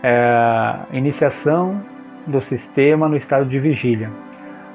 É, 0.03 0.77
iniciação 0.93 1.81
do 2.27 2.43
sistema 2.43 3.09
no 3.09 3.17
estado 3.17 3.47
de 3.47 3.59
vigília. 3.59 4.11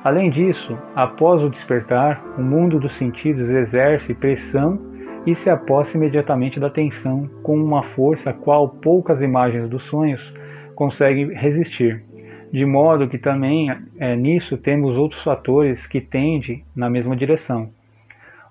Além 0.04 0.32
disso, 0.32 0.76
após 0.96 1.44
o 1.44 1.50
despertar, 1.50 2.20
o 2.36 2.42
mundo 2.42 2.80
dos 2.80 2.94
sentidos 2.94 3.50
exerce 3.50 4.16
pressão 4.16 4.95
e 5.26 5.34
se 5.34 5.50
aposta 5.50 5.98
imediatamente 5.98 6.60
da 6.60 6.68
atenção 6.68 7.28
com 7.42 7.58
uma 7.58 7.84
força 7.84 8.30
a 8.30 8.34
qual 8.34 8.70
poucas 8.70 9.22
imagens 9.22 9.68
dos 9.68 9.84
sonhos 9.84 10.34
conseguem 10.76 11.34
resistir. 11.34 12.04
De 12.52 12.66
modo 12.66 13.08
que 13.08 13.18
também 13.18 13.70
é, 13.98 14.16
nisso 14.16 14.58
temos 14.58 14.96
outros 14.96 15.22
fatores 15.24 15.88
que 15.88 16.00
tendem 16.00 16.64
na 16.76 16.90
mesma 16.90 17.16
direção. 17.16 17.70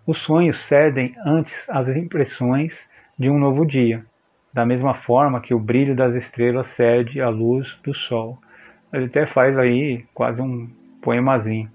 Os 0.06 0.18
sonhos 0.18 0.58
cedem 0.58 1.14
antes 1.24 1.68
às 1.70 1.88
impressões 1.88 2.86
de 3.18 3.30
um 3.30 3.38
novo 3.38 3.64
dia, 3.64 4.04
da 4.52 4.66
mesma 4.66 4.94
forma 4.94 5.40
que 5.40 5.54
o 5.54 5.58
brilho 5.58 5.94
das 5.94 6.14
estrelas 6.14 6.66
cede 6.68 7.20
à 7.20 7.28
luz 7.28 7.78
do 7.82 7.94
sol. 7.94 8.38
Ele 8.92 9.06
até 9.06 9.26
faz 9.26 9.56
aí 9.56 10.04
quase 10.12 10.42
um 10.42 10.68
poemazinho. 11.00 11.70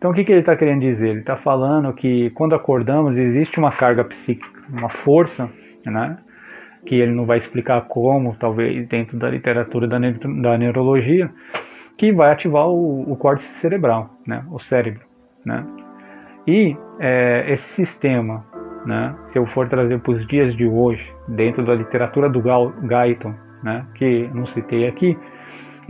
Então 0.00 0.12
o 0.12 0.14
que, 0.14 0.24
que 0.24 0.32
ele 0.32 0.40
está 0.40 0.56
querendo 0.56 0.80
dizer? 0.80 1.10
Ele 1.10 1.20
está 1.20 1.36
falando 1.36 1.92
que 1.92 2.30
quando 2.30 2.54
acordamos 2.54 3.18
existe 3.18 3.58
uma 3.58 3.70
carga 3.70 4.02
psíquica, 4.02 4.48
uma 4.70 4.88
força, 4.88 5.50
né? 5.84 6.16
que 6.86 6.94
ele 6.94 7.12
não 7.12 7.26
vai 7.26 7.36
explicar 7.36 7.82
como, 7.82 8.34
talvez 8.34 8.88
dentro 8.88 9.18
da 9.18 9.28
literatura 9.28 9.86
da, 9.86 9.98
ne 9.98 10.12
da 10.40 10.56
neurologia, 10.56 11.30
que 11.98 12.10
vai 12.14 12.32
ativar 12.32 12.66
o, 12.66 13.12
o 13.12 13.14
córtex 13.14 13.44
cerebral, 13.56 14.08
né? 14.26 14.42
o 14.50 14.58
cérebro. 14.58 15.02
Né? 15.44 15.66
E 16.46 16.74
é, 16.98 17.52
esse 17.52 17.68
sistema, 17.74 18.42
né? 18.86 19.14
se 19.28 19.38
eu 19.38 19.44
for 19.44 19.68
trazer 19.68 20.00
para 20.00 20.12
os 20.12 20.26
dias 20.26 20.56
de 20.56 20.64
hoje, 20.64 21.12
dentro 21.28 21.62
da 21.62 21.74
literatura 21.74 22.26
do 22.26 22.40
Guyton, 22.40 23.34
né? 23.62 23.84
que 23.96 24.30
não 24.32 24.46
citei 24.46 24.88
aqui, 24.88 25.14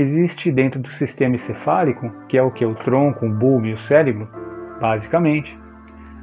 existe 0.03 0.51
dentro 0.51 0.81
do 0.81 0.89
sistema 0.89 1.35
encefálico, 1.35 2.11
que 2.29 2.39
é 2.39 2.43
o 2.43 2.51
que? 2.51 2.65
O 2.65 2.75
tronco, 2.75 3.27
o 3.27 3.31
bulbo 3.31 3.67
e 3.67 3.73
o 3.73 3.79
cérebro, 3.79 4.29
basicamente, 4.81 5.57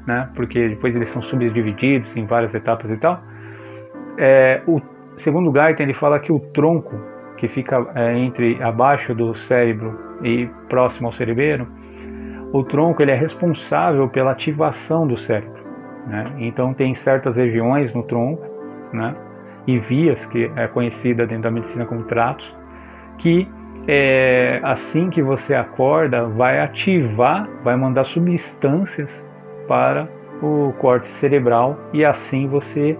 né? 0.05 0.29
porque 0.35 0.69
depois 0.69 0.95
eles 0.95 1.09
são 1.09 1.21
subdivididos 1.21 2.15
em 2.15 2.25
várias 2.25 2.53
etapas 2.53 2.89
e 2.89 2.97
tal. 2.97 3.21
É, 4.17 4.61
o 4.65 4.81
segundo 5.17 5.51
Guyton 5.51 5.83
ele 5.83 5.93
fala 5.93 6.19
que 6.19 6.31
o 6.31 6.39
tronco, 6.39 6.95
que 7.37 7.47
fica 7.47 7.85
é, 7.93 8.17
entre 8.17 8.61
abaixo 8.63 9.13
do 9.13 9.35
cérebro 9.35 10.17
e 10.23 10.49
próximo 10.69 11.07
ao 11.07 11.13
cerebelo, 11.13 11.67
o 12.53 12.63
tronco 12.63 13.01
ele 13.03 13.11
é 13.11 13.15
responsável 13.15 14.07
pela 14.09 14.31
ativação 14.31 15.05
do 15.05 15.17
cérebro. 15.17 15.61
Né? 16.07 16.33
Então 16.39 16.73
tem 16.73 16.95
certas 16.95 17.35
regiões 17.35 17.93
no 17.93 18.03
tronco 18.03 18.43
né? 18.93 19.13
e 19.67 19.77
vias, 19.77 20.25
que 20.27 20.49
é 20.55 20.67
conhecida 20.67 21.27
dentro 21.27 21.43
da 21.43 21.51
medicina 21.51 21.85
como 21.85 22.03
tratos, 22.03 22.55
que 23.17 23.47
é, 23.87 24.59
assim 24.63 25.09
que 25.09 25.21
você 25.21 25.55
acorda, 25.55 26.25
vai 26.25 26.59
ativar, 26.59 27.47
vai 27.63 27.75
mandar 27.75 28.03
substâncias 28.03 29.23
para 29.67 30.07
o 30.41 30.73
córtex 30.77 31.09
cerebral 31.15 31.77
e 31.93 32.03
assim 32.03 32.47
você 32.47 32.97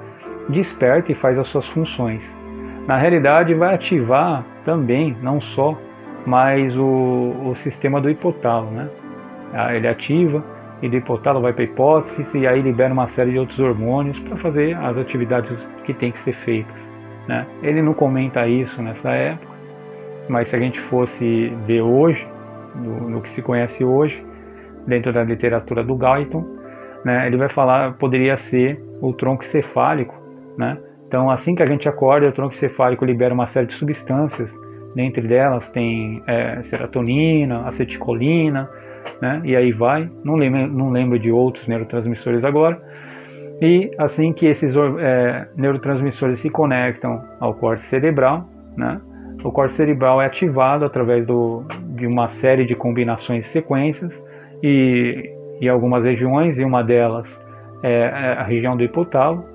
desperta 0.50 1.12
e 1.12 1.16
faz 1.16 1.38
as 1.38 1.48
suas 1.48 1.68
funções. 1.68 2.24
Na 2.88 2.98
realidade, 2.98 3.54
vai 3.54 3.76
ativar 3.76 4.46
também, 4.64 5.16
não 5.22 5.42
só, 5.42 5.78
mas 6.26 6.76
o, 6.78 7.34
o 7.46 7.54
sistema 7.56 8.00
do 8.00 8.10
hipotálamo, 8.10 8.72
né? 8.72 8.90
Ah, 9.54 9.76
ele 9.76 9.88
ativa 9.88 10.44
e 10.82 10.88
do 10.88 10.96
hipotálamo 10.96 11.44
vai 11.44 11.54
para 11.54 11.64
a 11.64 11.66
hipófise 11.66 12.38
e 12.38 12.48
aí 12.48 12.62
libera 12.62 12.94
uma 12.94 13.08
série 13.08 13.32
de 13.32 13.40
outros 13.40 13.60
hormônios 13.60 14.20
para 14.20 14.38
fazer 14.38 14.76
as 14.78 14.98
atividades 14.98 15.52
que 15.84 15.94
tem 15.94 16.12
que 16.12 16.20
ser 16.20 16.34
feitas. 16.34 16.76
Né? 17.28 17.46
Ele 17.62 17.82
não 17.82 17.94
comenta 17.94 18.48
isso 18.48 18.82
nessa 18.82 19.12
época, 19.12 19.57
mas 20.30 20.50
se 20.50 20.56
a 20.56 20.60
gente 20.60 20.80
fosse 20.80 21.54
ver 21.66 21.82
hoje, 21.82 22.28
no, 22.76 23.10
no 23.10 23.22
que 23.22 23.30
se 23.30 23.42
conhece 23.42 23.84
hoje, 23.84 24.24
dentro 24.86 25.12
da 25.12 25.24
literatura 25.24 25.84
do 25.84 25.96
Guyton, 25.96 26.46
né, 27.04 27.28
ele 27.28 27.38
vai 27.38 27.50
falar, 27.50 27.94
poderia 27.94 28.38
ser 28.38 28.82
o 29.02 29.14
tronco 29.14 29.46
cefálico, 29.46 30.16
né? 30.58 30.78
Então, 31.08 31.30
assim 31.30 31.56
que 31.56 31.64
a 31.64 31.66
gente 31.66 31.88
acorda, 31.88 32.28
o 32.28 32.32
tronco 32.32 32.56
cefálico 32.56 33.06
libera 33.06 33.34
uma 33.34 33.48
série 33.48 33.68
de 33.68 33.74
substâncias, 33.74 34.54
dentre 34.94 35.26
delas 35.26 35.70
tem 35.70 36.22
é, 36.28 36.62
serotonina, 36.64 37.68
acetilcolina, 37.68 38.70
né? 39.22 39.42
E 39.46 39.56
aí 39.56 39.72
vai, 39.72 40.10
não 40.24 40.36
lembro, 40.36 40.68
não 40.68 40.90
lembro 40.90 41.18
de 41.18 41.32
outros 41.32 41.68
neurotransmissores 41.68 42.44
agora. 42.44 42.82
E 43.62 43.92
assim 43.98 44.34
que 44.34 44.46
esses 44.46 44.74
é, 44.76 45.48
neurotransmissores 45.56 46.40
se 46.40 46.50
conectam 46.50 47.24
ao 47.40 47.54
córtex 47.54 47.90
cerebral, 47.90 48.48
né? 48.76 49.00
O 49.44 49.52
córtex 49.52 49.74
cerebral 49.74 50.22
é 50.22 50.26
ativado 50.26 50.84
através 50.84 51.26
do, 51.26 51.64
de 51.96 52.08
uma 52.08 52.28
série 52.28 52.66
de 52.66 52.76
combinações 52.76 53.46
de 53.46 53.50
sequências 53.50 54.22
e, 54.64 55.32
e 55.62 55.70
algumas 55.70 56.04
regiões, 56.04 56.58
e 56.58 56.64
uma 56.64 56.84
delas 56.84 57.28
é, 57.84 57.92
é 57.92 58.34
a 58.34 58.44
região 58.44 58.76
do 58.76 58.84
hipotálamo, 58.84 59.46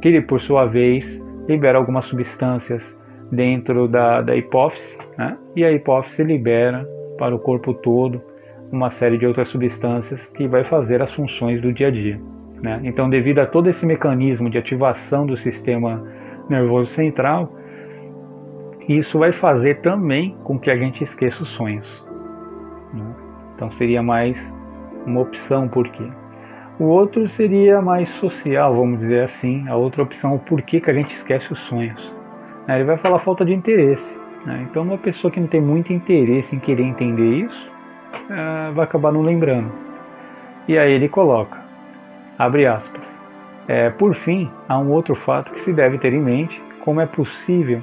que 0.00 0.20
por 0.20 0.40
sua 0.40 0.66
vez 0.66 1.20
libera 1.48 1.78
algumas 1.78 2.04
substâncias 2.06 2.82
dentro 3.30 3.88
da, 3.88 4.22
da 4.22 4.36
hipófise, 4.36 4.96
né? 5.18 5.36
e 5.54 5.64
a 5.64 5.72
hipófise 5.72 6.22
libera 6.22 6.88
para 7.18 7.34
o 7.34 7.38
corpo 7.38 7.74
todo 7.74 8.22
uma 8.70 8.90
série 8.90 9.18
de 9.18 9.26
outras 9.26 9.48
substâncias 9.48 10.26
que 10.28 10.46
vai 10.46 10.64
fazer 10.64 11.02
as 11.02 11.12
funções 11.12 11.60
do 11.60 11.72
dia 11.72 11.88
a 11.88 11.90
dia. 11.90 12.20
Né? 12.62 12.80
Então, 12.84 13.08
devido 13.08 13.38
a 13.38 13.46
todo 13.46 13.68
esse 13.68 13.86
mecanismo 13.86 14.50
de 14.50 14.58
ativação 14.58 15.26
do 15.26 15.36
sistema 15.36 16.02
nervoso 16.48 16.90
central, 16.92 17.52
isso 18.88 19.18
vai 19.18 19.32
fazer 19.32 19.80
também 19.80 20.36
com 20.44 20.58
que 20.58 20.70
a 20.70 20.76
gente 20.76 21.02
esqueça 21.02 21.42
os 21.42 21.48
sonhos. 21.48 22.06
Né? 22.92 23.04
Então, 23.54 23.70
seria 23.72 24.02
mais 24.02 24.38
uma 25.04 25.20
opção 25.20 25.68
por 25.68 25.88
quê? 25.88 26.06
O 26.78 26.84
outro 26.84 27.26
seria 27.28 27.80
mais 27.80 28.08
social, 28.10 28.74
vamos 28.74 29.00
dizer 29.00 29.24
assim. 29.24 29.66
A 29.66 29.74
outra 29.76 30.02
opção, 30.02 30.34
o 30.34 30.38
porquê 30.38 30.80
que 30.80 30.90
a 30.90 30.94
gente 30.94 31.14
esquece 31.14 31.52
os 31.52 31.58
sonhos. 31.58 32.14
Ele 32.68 32.84
vai 32.84 32.98
falar 32.98 33.18
falta 33.20 33.44
de 33.44 33.54
interesse. 33.54 34.18
Né? 34.44 34.66
Então, 34.70 34.82
uma 34.82 34.98
pessoa 34.98 35.30
que 35.30 35.40
não 35.40 35.46
tem 35.46 35.60
muito 35.60 35.92
interesse 35.92 36.54
em 36.54 36.58
querer 36.58 36.82
entender 36.82 37.44
isso, 37.44 37.72
é, 38.30 38.72
vai 38.72 38.84
acabar 38.84 39.10
não 39.10 39.22
lembrando. 39.22 39.72
E 40.68 40.76
aí 40.76 40.92
ele 40.92 41.08
coloca, 41.08 41.58
abre 42.38 42.66
aspas, 42.66 43.08
é, 43.68 43.88
por 43.88 44.14
fim, 44.14 44.50
há 44.68 44.78
um 44.78 44.90
outro 44.90 45.14
fato 45.14 45.52
que 45.52 45.60
se 45.60 45.72
deve 45.72 45.98
ter 45.98 46.12
em 46.12 46.20
mente, 46.20 46.60
como 46.84 47.00
é 47.00 47.06
possível, 47.06 47.82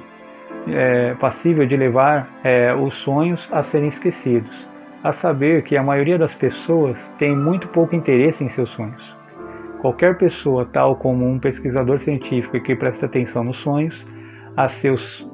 é, 0.68 1.14
passível 1.16 1.66
de 1.66 1.76
levar 1.76 2.30
é, 2.44 2.74
os 2.74 2.96
sonhos 2.96 3.48
a 3.52 3.64
serem 3.64 3.90
esquecidos 3.90 4.74
a 5.04 5.12
saber 5.12 5.64
que 5.64 5.76
a 5.76 5.84
maioria 5.84 6.18
das 6.18 6.34
pessoas 6.34 6.98
tem 7.20 7.36
muito 7.36 7.68
pouco 7.68 7.94
interesse 7.94 8.44
em 8.44 8.48
seus 8.48 8.70
sonhos. 8.70 9.18
Qualquer 9.82 10.18
pessoa, 10.18 10.66
tal 10.66 10.96
como 10.96 11.28
um 11.28 11.38
pesquisador 11.38 12.00
científico 12.00 12.60
que 12.62 12.74
presta 12.74 13.06
atenção 13.06 13.44
nos 13.44 13.58
sonhos, 13.58 14.08
a 14.56 14.70
seus, 14.70 15.30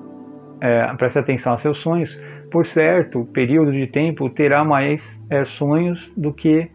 é, 0.59 0.91
presta 0.95 1.19
atenção 1.19 1.53
a 1.53 1.57
seus 1.57 1.77
sonhos, 1.77 2.19
por 2.51 2.65
certo 2.65 3.25
período 3.25 3.71
de 3.71 3.85
tempo 3.85 4.27
terá 4.31 4.63
mais 4.63 5.05
é, 5.29 5.45
sonhos 5.45 6.11
do 6.17 6.33
que 6.33 6.67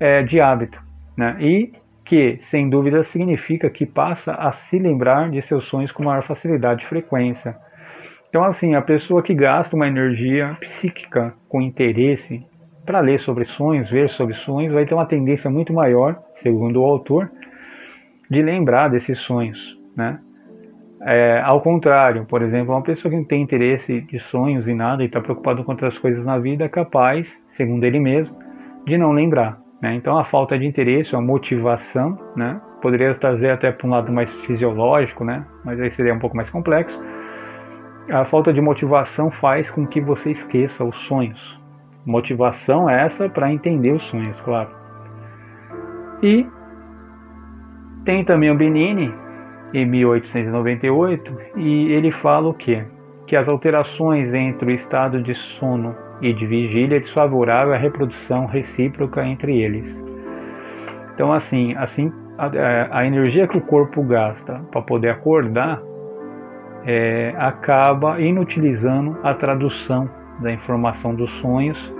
é, 0.00 0.24
de 0.24 0.40
hábito, 0.40 0.82
né? 1.16 1.36
e 1.38 1.72
que, 2.04 2.38
sem 2.40 2.68
dúvida, 2.68 3.04
significa 3.04 3.70
que 3.70 3.86
passa 3.86 4.32
a 4.32 4.50
se 4.50 4.76
lembrar 4.76 5.30
de 5.30 5.40
seus 5.40 5.66
sonhos 5.66 5.92
com 5.92 6.02
maior 6.02 6.24
facilidade 6.24 6.82
e 6.82 6.88
frequência 6.88 7.54
então, 8.30 8.44
assim, 8.44 8.76
a 8.76 8.80
pessoa 8.80 9.24
que 9.24 9.34
gasta 9.34 9.74
uma 9.74 9.88
energia 9.88 10.56
psíquica 10.60 11.34
com 11.48 11.60
interesse 11.60 12.46
para 12.86 13.00
ler 13.00 13.18
sobre 13.18 13.44
sonhos, 13.44 13.90
ver 13.90 14.08
sobre 14.08 14.34
sonhos, 14.34 14.72
vai 14.72 14.86
ter 14.86 14.94
uma 14.94 15.04
tendência 15.04 15.50
muito 15.50 15.72
maior, 15.72 16.16
segundo 16.36 16.80
o 16.80 16.84
autor, 16.84 17.28
de 18.30 18.40
lembrar 18.40 18.88
desses 18.88 19.18
sonhos, 19.18 19.76
né? 19.96 20.20
É, 21.02 21.40
ao 21.44 21.60
contrário, 21.60 22.24
por 22.26 22.40
exemplo, 22.42 22.72
uma 22.72 22.82
pessoa 22.82 23.10
que 23.10 23.16
não 23.16 23.24
tem 23.24 23.42
interesse 23.42 24.02
de 24.02 24.20
sonhos 24.20 24.68
e 24.68 24.74
nada 24.74 25.02
e 25.02 25.06
está 25.06 25.20
preocupado 25.20 25.64
com 25.64 25.72
outras 25.72 25.98
coisas 25.98 26.24
na 26.24 26.38
vida 26.38 26.64
é 26.64 26.68
capaz, 26.68 27.42
segundo 27.48 27.84
ele 27.84 27.98
mesmo, 27.98 28.36
de 28.86 28.96
não 28.96 29.10
lembrar. 29.10 29.58
Né? 29.82 29.94
Então, 29.94 30.16
a 30.16 30.24
falta 30.24 30.58
de 30.58 30.66
interesse, 30.66 31.16
a 31.16 31.20
motivação, 31.20 32.18
né? 32.36 32.60
poderia 32.82 33.12
trazer 33.14 33.50
até 33.50 33.72
para 33.72 33.86
um 33.86 33.90
lado 33.90 34.12
mais 34.12 34.30
fisiológico, 34.44 35.24
né? 35.24 35.44
mas 35.64 35.80
aí 35.80 35.90
seria 35.90 36.14
um 36.14 36.18
pouco 36.18 36.36
mais 36.36 36.50
complexo 36.50 37.02
a 38.08 38.24
falta 38.24 38.52
de 38.52 38.60
motivação 38.60 39.30
faz 39.30 39.70
com 39.70 39.86
que 39.86 40.00
você 40.00 40.30
esqueça 40.30 40.84
os 40.84 40.96
sonhos. 41.02 41.60
Motivação 42.04 42.88
é 42.88 43.04
essa 43.04 43.28
para 43.28 43.52
entender 43.52 43.92
os 43.92 44.02
sonhos, 44.04 44.40
claro. 44.40 44.70
E 46.22 46.46
tem 48.04 48.24
também 48.24 48.50
o 48.50 48.54
Benini, 48.54 49.12
em 49.72 49.86
1898, 49.86 51.36
e 51.56 51.92
ele 51.92 52.10
fala 52.10 52.48
o 52.48 52.54
quê? 52.54 52.84
Que 53.26 53.36
as 53.36 53.48
alterações 53.48 54.32
entre 54.34 54.72
o 54.72 54.74
estado 54.74 55.22
de 55.22 55.34
sono 55.34 55.94
e 56.20 56.32
de 56.32 56.46
vigília 56.46 56.96
é 56.96 57.00
desfavorável 57.00 57.72
à 57.72 57.76
reprodução 57.76 58.46
recíproca 58.46 59.24
entre 59.24 59.60
eles. 59.60 59.96
Então, 61.14 61.32
assim, 61.32 61.74
assim 61.76 62.12
a, 62.38 62.98
a 62.98 63.06
energia 63.06 63.46
que 63.46 63.58
o 63.58 63.60
corpo 63.60 64.02
gasta 64.02 64.60
para 64.70 64.82
poder 64.82 65.10
acordar 65.10 65.80
é, 66.84 67.34
acaba 67.38 68.20
inutilizando 68.20 69.18
a 69.22 69.34
tradução 69.34 70.08
da 70.40 70.52
informação 70.52 71.14
dos 71.14 71.30
sonhos 71.32 71.92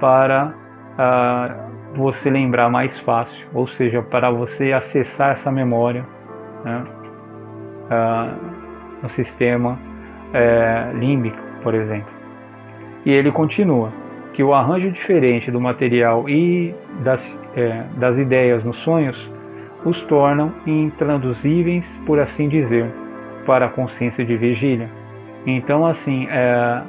para 0.00 0.54
ah, 0.98 1.54
você 1.94 2.30
lembrar 2.30 2.70
mais 2.70 2.98
fácil, 3.00 3.46
ou 3.52 3.66
seja, 3.66 4.02
para 4.02 4.30
você 4.30 4.72
acessar 4.72 5.32
essa 5.32 5.50
memória 5.50 6.06
né, 6.64 6.84
ah, 7.90 8.34
no 9.02 9.08
sistema 9.08 9.78
é, 10.32 10.92
límbico, 10.94 11.38
por 11.62 11.74
exemplo. 11.74 12.14
E 13.04 13.12
ele 13.12 13.30
continua 13.32 13.92
que 14.32 14.42
o 14.42 14.52
arranjo 14.52 14.90
diferente 14.90 15.50
do 15.50 15.60
material 15.60 16.28
e 16.28 16.74
das, 17.02 17.38
é, 17.56 17.84
das 17.96 18.18
ideias 18.18 18.62
nos 18.62 18.76
sonhos 18.78 19.32
os 19.84 20.02
tornam 20.02 20.52
intraduzíveis, 20.66 21.86
por 22.04 22.18
assim 22.18 22.48
dizer 22.48 22.92
para 23.46 23.66
a 23.66 23.68
consciência 23.68 24.24
de 24.24 24.36
vigília. 24.36 24.90
Então, 25.46 25.86
assim, 25.86 26.26
é, 26.28 26.82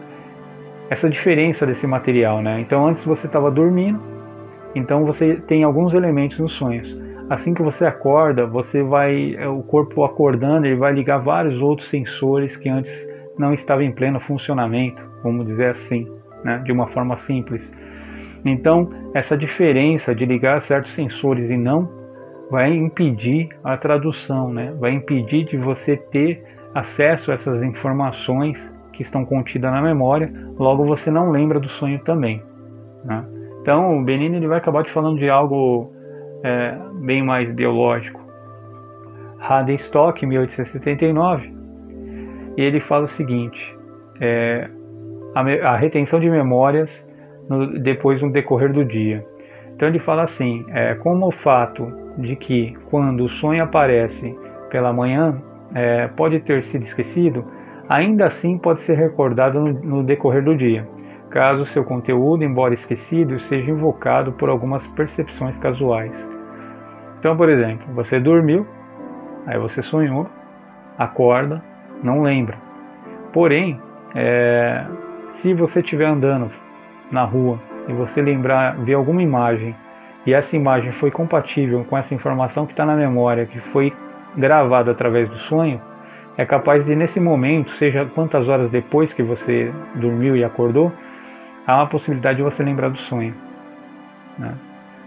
essa 0.90 1.10
diferença 1.10 1.66
desse 1.66 1.86
material, 1.86 2.42
né? 2.42 2.60
Então, 2.60 2.88
antes 2.88 3.04
você 3.06 3.28
estava 3.28 3.52
dormindo, 3.52 4.02
então 4.74 5.06
você 5.06 5.36
tem 5.36 5.64
alguns 5.64 5.94
elementos 5.94 6.40
nos 6.40 6.54
sonhos. 6.54 6.98
Assim 7.30 7.54
que 7.54 7.62
você 7.62 7.86
acorda, 7.86 8.46
você 8.46 8.82
vai, 8.82 9.36
é, 9.36 9.48
o 9.48 9.62
corpo 9.62 10.04
acordando, 10.04 10.66
ele 10.66 10.76
vai 10.76 10.94
ligar 10.94 11.20
vários 11.20 11.62
outros 11.62 11.88
sensores 11.90 12.58
que 12.58 12.68
antes 12.68 13.08
não 13.38 13.54
estavam 13.54 13.84
em 13.84 13.92
pleno 13.92 14.20
funcionamento, 14.20 15.02
vamos 15.24 15.46
dizer 15.46 15.72
assim, 15.72 16.08
né? 16.44 16.62
De 16.66 16.72
uma 16.72 16.88
forma 16.88 17.16
simples. 17.18 17.72
Então, 18.44 18.90
essa 19.14 19.38
diferença 19.38 20.16
de 20.16 20.26
ligar 20.26 20.62
certos 20.62 20.94
sensores 20.94 21.50
e 21.50 21.58
não 21.58 21.97
vai 22.50 22.74
impedir 22.74 23.50
a 23.64 23.78
tradução, 23.78 24.52
né? 24.54 24.74
vai 24.80 24.92
impedir 24.92 25.46
de 25.46 25.58
você 25.58 25.98
ter 25.98 26.44
acesso 26.74 27.32
a 27.32 27.36
essas 27.36 27.62
informações 27.62 28.74
que 28.94 29.02
estão 29.02 29.26
contidas 29.26 29.72
na 29.72 29.82
memória, 29.82 30.32
logo 30.58 30.86
você 30.86 31.12
não 31.12 31.32
lembra 31.32 31.60
do 31.60 31.70
sonho 31.70 32.00
também. 32.00 32.42
Né? 33.04 33.24
Então 33.62 34.00
o 34.00 34.04
Benini 34.04 34.38
ele 34.38 34.48
vai 34.48 34.58
acabar 34.58 34.84
te 34.84 34.92
falando 34.92 35.20
de 35.20 35.30
algo 35.30 35.92
é, 36.44 36.78
bem 37.02 37.24
mais 37.24 37.52
biológico. 37.52 38.26
Stock, 39.76 40.26
1879, 40.26 41.54
e 42.58 42.62
ele 42.62 42.80
fala 42.80 43.06
o 43.06 43.08
seguinte: 43.08 43.78
é, 44.20 44.70
a, 45.36 45.42
a, 45.72 45.76
retenção 45.78 46.20
de 46.20 46.30
memórias 46.30 47.06
no, 47.48 47.80
depois 47.80 48.22
no 48.22 48.32
decorrer 48.32 48.74
do 48.74 48.84
dia. 48.84 49.26
Então 49.76 49.88
ele 49.88 50.00
fala 50.00 50.24
assim: 50.24 50.66
é, 50.70 50.96
como 50.96 51.28
o 51.28 51.32
fato 51.32 52.07
de 52.18 52.36
que 52.36 52.76
quando 52.90 53.24
o 53.24 53.30
sonho 53.30 53.64
aparece 53.64 54.38
pela 54.70 54.92
manhã, 54.92 55.42
é, 55.74 56.08
pode 56.08 56.40
ter 56.40 56.64
sido 56.64 56.84
esquecido, 56.84 57.46
ainda 57.88 58.26
assim 58.26 58.58
pode 58.58 58.82
ser 58.82 58.96
recordado 58.96 59.60
no, 59.60 59.74
no 59.74 60.04
decorrer 60.04 60.44
do 60.44 60.56
dia, 60.56 60.88
caso 61.30 61.66
seu 61.66 61.84
conteúdo, 61.84 62.44
embora 62.44 62.74
esquecido, 62.74 63.40
seja 63.42 63.70
invocado 63.72 64.32
por 64.32 64.50
algumas 64.50 64.86
percepções 64.88 65.58
casuais. 65.58 66.14
Então, 67.20 67.36
por 67.36 67.50
exemplo, 67.50 67.86
você 67.94 68.20
dormiu, 68.20 68.66
aí 69.46 69.58
você 69.60 69.82
sonhou, 69.82 70.28
acorda, 70.98 71.64
não 72.04 72.22
lembra. 72.22 72.58
Porém, 73.34 73.80
é, 74.16 74.86
se 75.34 75.54
você 75.54 75.80
estiver 75.80 76.08
andando 76.08 76.52
na 77.12 77.24
rua 77.24 77.60
e 77.88 77.94
você 77.94 78.22
lembrar, 78.22 78.78
ver 78.78 78.94
alguma 78.94 79.22
imagem 79.22 79.76
e 80.28 80.34
essa 80.34 80.58
imagem 80.58 80.92
foi 80.92 81.10
compatível 81.10 81.86
com 81.86 81.98
essa 81.98 82.14
informação 82.14 82.66
que 82.66 82.74
está 82.74 82.86
na 82.86 82.98
memória, 82.98 83.46
que 83.46 83.60
foi 83.72 83.94
gravada 84.36 84.92
através 84.92 85.30
do 85.30 85.38
sonho, 85.38 85.82
é 86.38 86.46
capaz 86.46 86.86
de 86.86 86.94
nesse 86.96 87.18
momento, 87.18 87.72
seja 87.72 88.06
quantas 88.14 88.48
horas 88.50 88.70
depois 88.70 89.14
que 89.14 89.24
você 89.24 89.74
dormiu 89.96 90.36
e 90.36 90.44
acordou, 90.44 90.92
há 91.66 91.78
uma 91.78 91.88
possibilidade 91.88 92.38
de 92.38 92.44
você 92.44 92.62
lembrar 92.62 92.90
do 92.90 92.98
sonho. 92.98 93.34
Né? 94.38 94.54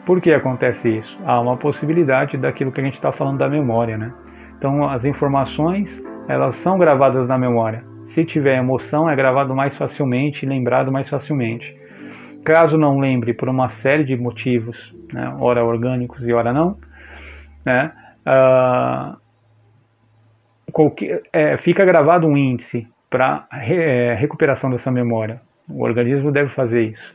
Por 0.06 0.22
que 0.22 0.32
acontece 0.32 0.88
isso? 0.88 1.18
Há 1.26 1.38
uma 1.38 1.56
possibilidade 1.56 2.38
daquilo 2.38 2.72
que 2.72 2.80
a 2.80 2.84
gente 2.84 2.94
está 2.94 3.12
falando 3.12 3.38
da 3.38 3.48
memória. 3.48 3.98
Né? 3.98 4.12
Então 4.58 4.88
as 4.88 5.04
informações 5.04 6.02
elas 6.28 6.56
são 6.56 6.78
gravadas 6.78 7.28
na 7.28 7.36
memória. 7.36 7.84
Se 8.06 8.24
tiver 8.24 8.56
emoção, 8.56 9.08
é 9.08 9.14
gravado 9.14 9.54
mais 9.54 9.76
facilmente, 9.76 10.46
lembrado 10.46 10.90
mais 10.90 11.10
facilmente. 11.10 11.78
Caso 12.44 12.76
não 12.76 12.98
lembre 12.98 13.34
por 13.34 13.48
uma 13.48 13.68
série 13.68 14.04
de 14.04 14.16
motivos, 14.16 14.94
né, 15.12 15.34
ora 15.38 15.64
orgânicos 15.64 16.26
e 16.26 16.32
ora 16.32 16.52
não, 16.52 16.78
né, 17.64 17.92
uh, 18.26 19.16
qualquer, 20.72 21.22
é, 21.32 21.56
fica 21.58 21.84
gravado 21.84 22.26
um 22.26 22.36
índice 22.36 22.86
para 23.10 23.46
re, 23.50 23.76
é, 23.76 24.14
recuperação 24.14 24.70
dessa 24.70 24.90
memória. 24.90 25.40
O 25.68 25.82
organismo 25.82 26.32
deve 26.32 26.50
fazer 26.50 26.82
isso. 26.82 27.14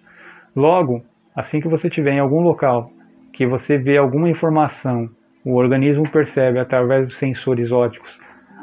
Logo, 0.55 1.03
assim 1.35 1.59
que 1.59 1.67
você 1.67 1.87
estiver 1.87 2.13
em 2.13 2.19
algum 2.19 2.41
local 2.41 2.91
que 3.33 3.45
você 3.45 3.77
vê 3.77 3.97
alguma 3.97 4.29
informação, 4.29 5.09
o 5.43 5.55
organismo 5.55 6.09
percebe 6.09 6.59
através 6.59 7.07
dos 7.07 7.17
sensores 7.17 7.71
ópticos 7.71 8.19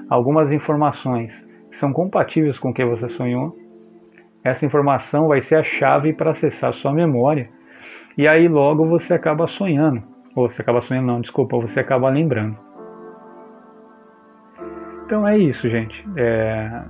algumas 0.08 0.50
informações 0.52 1.32
que 1.70 1.76
são 1.76 1.92
compatíveis 1.92 2.58
com 2.58 2.70
o 2.70 2.74
que 2.74 2.84
você 2.84 3.08
sonhou, 3.08 3.56
essa 4.44 4.66
informação 4.66 5.28
vai 5.28 5.40
ser 5.40 5.56
a 5.56 5.62
chave 5.62 6.12
para 6.12 6.32
acessar 6.32 6.72
sua 6.74 6.92
memória. 6.92 7.48
E 8.18 8.26
aí 8.26 8.48
logo 8.48 8.86
você 8.86 9.14
acaba 9.14 9.46
sonhando. 9.46 10.02
Ou 10.34 10.48
você 10.48 10.62
acaba 10.62 10.80
sonhando, 10.80 11.06
não, 11.06 11.20
desculpa, 11.20 11.56
você 11.58 11.80
acaba 11.80 12.08
lembrando. 12.08 12.56
Então 15.04 15.26
é 15.26 15.38
isso, 15.38 15.68
gente. 15.68 16.04
É... 16.16 16.82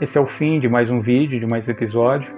Esse 0.00 0.18
é 0.18 0.20
o 0.20 0.26
fim 0.26 0.58
de 0.58 0.68
mais 0.68 0.90
um 0.90 1.00
vídeo, 1.00 1.38
de 1.38 1.46
mais 1.46 1.68
um 1.68 1.70
episódio. 1.70 2.32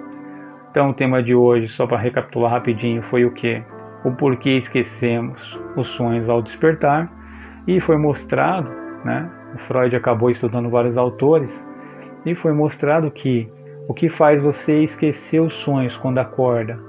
Então 0.69 0.89
o 0.89 0.93
tema 0.93 1.23
de 1.23 1.33
hoje, 1.33 1.69
só 1.69 1.87
para 1.87 1.97
recapitular 1.97 2.51
rapidinho, 2.51 3.01
foi 3.03 3.25
o 3.25 3.31
que? 3.31 3.63
O 4.03 4.11
porquê 4.11 4.57
esquecemos 4.57 5.59
os 5.75 5.87
sonhos 5.89 6.29
ao 6.29 6.41
despertar. 6.41 7.11
E 7.65 7.79
foi 7.79 7.97
mostrado, 7.97 8.69
né? 9.03 9.27
O 9.55 9.57
Freud 9.59 9.95
acabou 9.95 10.29
estudando 10.29 10.69
vários 10.69 10.97
autores 10.97 11.65
e 12.25 12.33
foi 12.35 12.53
mostrado 12.53 13.11
que 13.11 13.49
o 13.87 13.93
que 13.93 14.09
faz 14.09 14.41
você 14.41 14.83
esquecer 14.83 15.39
os 15.39 15.53
sonhos 15.53 15.95
quando 15.97 16.17
acorda 16.17 16.79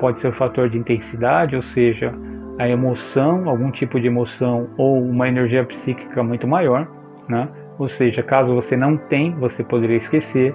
pode 0.00 0.20
ser 0.20 0.28
o 0.28 0.32
fator 0.32 0.68
de 0.68 0.78
intensidade, 0.78 1.54
ou 1.54 1.62
seja, 1.62 2.12
a 2.58 2.68
emoção, 2.68 3.48
algum 3.48 3.70
tipo 3.70 4.00
de 4.00 4.06
emoção 4.06 4.68
ou 4.76 5.02
uma 5.02 5.28
energia 5.28 5.64
psíquica 5.64 6.22
muito 6.22 6.46
maior, 6.48 6.88
né? 7.28 7.48
Ou 7.78 7.88
seja, 7.88 8.22
caso 8.22 8.54
você 8.54 8.76
não 8.76 8.96
tem, 8.96 9.34
você 9.36 9.62
poderia 9.62 9.96
esquecer. 9.96 10.54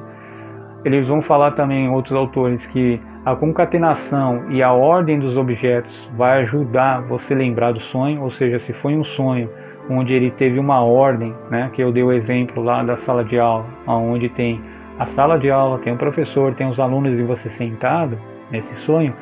Eles 0.83 1.07
vão 1.07 1.21
falar 1.21 1.51
também 1.51 1.89
outros 1.89 2.15
autores 2.15 2.65
que 2.67 2.99
a 3.25 3.35
concatenação 3.35 4.51
e 4.51 4.61
a 4.61 4.71
ordem 4.71 5.19
dos 5.19 5.35
objetos 5.35 6.11
vai 6.15 6.43
ajudar 6.43 7.01
você 7.01 7.33
a 7.33 7.37
lembrar 7.37 7.71
do 7.71 7.79
sonho, 7.79 8.21
ou 8.21 8.29
seja, 8.29 8.59
se 8.59 8.71
foi 8.73 8.95
um 8.95 9.03
sonho 9.03 9.49
onde 9.89 10.13
ele 10.13 10.31
teve 10.31 10.59
uma 10.59 10.83
ordem, 10.83 11.33
né, 11.49 11.69
que 11.73 11.81
eu 11.81 11.91
dei 11.91 12.03
o 12.03 12.11
exemplo 12.11 12.63
lá 12.63 12.83
da 12.83 12.97
sala 12.97 13.23
de 13.23 13.37
aula, 13.37 13.65
onde 13.87 14.29
tem 14.29 14.61
a 14.97 15.05
sala 15.07 15.37
de 15.37 15.49
aula, 15.51 15.79
tem 15.79 15.93
o 15.93 15.97
professor, 15.97 16.53
tem 16.55 16.67
os 16.67 16.79
alunos 16.79 17.17
e 17.19 17.23
você 17.23 17.49
sentado 17.49 18.17
nesse 18.49 18.73
sonho, 18.75 19.13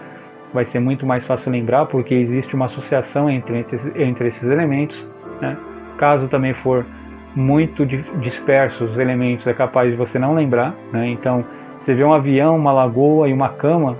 vai 0.54 0.66
ser 0.66 0.80
muito 0.80 1.06
mais 1.06 1.26
fácil 1.26 1.52
lembrar 1.52 1.88
porque 1.88 2.14
existe 2.14 2.56
uma 2.56 2.66
associação 2.66 3.30
entre, 3.30 3.58
entre, 3.58 4.04
entre 4.04 4.28
esses 4.28 4.44
elementos. 4.44 5.04
Né? 5.42 5.58
Caso 5.98 6.28
também 6.28 6.54
for 6.54 6.86
muito 7.36 7.86
dispersos 7.86 8.92
os 8.92 8.98
elementos, 9.00 9.48
é 9.48 9.54
capaz 9.54 9.90
de 9.90 9.98
você 9.98 10.20
não 10.20 10.36
lembrar. 10.36 10.76
Né? 10.92 11.08
Então, 11.10 11.44
você 11.80 11.94
vê 11.94 12.04
um 12.04 12.14
avião, 12.14 12.56
uma 12.56 12.72
lagoa 12.72 13.28
e 13.28 13.34
uma 13.34 13.50
cama, 13.50 13.98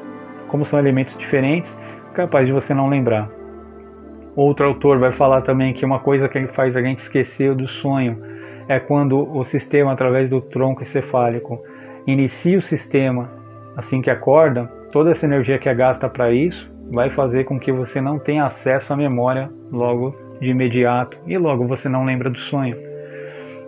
como 0.48 0.64
são 0.64 0.78
elementos 0.78 1.18
diferentes, 1.18 1.76
capaz 2.14 2.46
de 2.46 2.54
você 2.54 2.74
não 2.74 2.88
lembrar. 2.88 3.28
Outro 4.36 4.66
autor 4.66 4.98
vai 4.98 5.12
falar 5.12 5.42
também 5.42 5.74
que 5.74 5.86
uma 5.86 6.00
coisa 6.00 6.28
que 6.28 6.48
faz 6.48 6.76
a 6.76 6.82
gente 6.82 7.00
esquecer 7.00 7.54
do 7.54 7.68
sonho 7.68 8.18
é 8.68 8.80
quando 8.80 9.20
o 9.36 9.44
sistema, 9.46 9.92
através 9.92 10.30
do 10.30 10.42
tronco 10.42 10.82
encefálico, 10.82 11.62
inicia 12.08 12.58
o 12.58 12.62
sistema 12.62 13.30
assim 13.78 14.02
que 14.02 14.10
acorda, 14.10 14.66
toda 14.92 15.12
essa 15.12 15.26
energia 15.26 15.58
que 15.58 15.70
é 15.70 15.74
gasta 15.74 16.10
para 16.10 16.32
isso 16.32 16.72
vai 16.92 17.10
fazer 17.10 17.44
com 17.44 17.60
que 17.60 17.72
você 17.72 18.02
não 18.02 18.20
tenha 18.20 18.46
acesso 18.46 18.94
à 18.94 18.96
memória 18.96 19.50
logo 19.72 20.16
de 20.40 20.50
imediato 20.50 21.18
e 21.26 21.38
logo 21.38 21.68
você 21.68 21.88
não 21.88 22.06
lembra 22.06 22.30
do 22.30 22.40
sonho. 22.40 22.78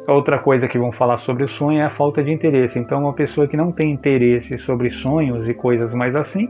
Outra 0.07 0.37
coisa 0.37 0.67
que 0.67 0.77
vão 0.77 0.91
falar 0.91 1.17
sobre 1.17 1.43
o 1.43 1.49
sonho 1.49 1.79
é 1.79 1.83
a 1.83 1.89
falta 1.89 2.23
de 2.23 2.31
interesse. 2.31 2.77
Então, 2.77 3.01
uma 3.01 3.13
pessoa 3.13 3.47
que 3.47 3.57
não 3.57 3.71
tem 3.71 3.91
interesse 3.91 4.57
sobre 4.59 4.91
sonhos 4.91 5.47
e 5.49 5.53
coisas 5.53 5.95
mais 5.95 6.15
assim, 6.15 6.47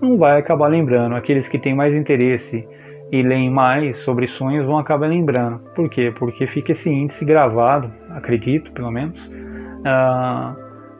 não 0.00 0.16
vai 0.16 0.38
acabar 0.38 0.68
lembrando. 0.68 1.16
Aqueles 1.16 1.48
que 1.48 1.58
têm 1.58 1.74
mais 1.74 1.92
interesse 1.92 2.68
e 3.10 3.22
leem 3.22 3.50
mais 3.50 3.96
sobre 3.98 4.26
sonhos 4.26 4.66
vão 4.66 4.78
acabar 4.78 5.06
lembrando. 5.06 5.58
Por 5.74 5.88
quê? 5.88 6.12
Porque 6.16 6.46
fica 6.46 6.72
esse 6.72 6.90
índice 6.90 7.24
gravado, 7.24 7.90
acredito 8.10 8.70
pelo 8.72 8.90
menos, 8.90 9.18
uh, 9.28 10.54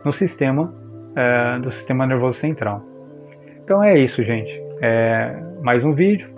no 0.05 0.13
sistema 0.13 0.63
uh, 0.63 1.61
do 1.61 1.71
sistema 1.71 2.07
nervoso 2.07 2.39
central. 2.39 2.83
Então 3.63 3.83
é 3.83 3.99
isso, 3.99 4.23
gente. 4.23 4.51
É 4.81 5.37
mais 5.63 5.85
um 5.85 5.93
vídeo. 5.93 6.29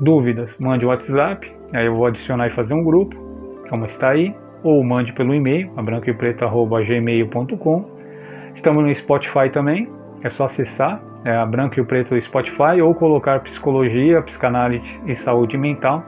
Dúvidas, 0.00 0.56
mande 0.58 0.84
o 0.84 0.88
WhatsApp, 0.88 1.52
aí 1.74 1.86
eu 1.86 1.94
vou 1.94 2.06
adicionar 2.06 2.46
e 2.46 2.50
fazer 2.50 2.72
um 2.72 2.82
grupo, 2.82 3.14
como 3.68 3.84
está 3.84 4.08
aí, 4.10 4.34
ou 4.62 4.82
mande 4.82 5.12
pelo 5.12 5.34
e-mail, 5.34 5.70
brancoepreto.gmail.com. 5.72 7.84
Estamos 8.54 8.82
no 8.82 8.94
Spotify 8.94 9.50
também, 9.52 9.86
é 10.22 10.30
só 10.30 10.46
acessar 10.46 11.02
é, 11.24 11.36
a 11.36 11.44
Branco 11.44 11.78
e 11.78 11.80
o 11.80 11.84
Preto 11.84 12.14
do 12.14 12.22
Spotify 12.22 12.80
ou 12.82 12.94
colocar 12.94 13.40
Psicologia, 13.40 14.22
Psicanálise 14.22 15.00
e 15.06 15.14
Saúde 15.16 15.56
Mental 15.56 16.04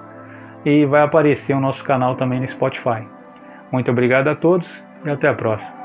e 0.64 0.84
vai 0.86 1.02
aparecer 1.02 1.54
o 1.54 1.60
nosso 1.60 1.84
canal 1.84 2.14
também 2.16 2.40
no 2.40 2.48
Spotify. 2.48 3.06
Muito 3.70 3.90
obrigado 3.90 4.28
a 4.28 4.34
todos 4.34 4.82
e 5.04 5.10
até 5.10 5.28
a 5.28 5.34
próxima. 5.34 5.81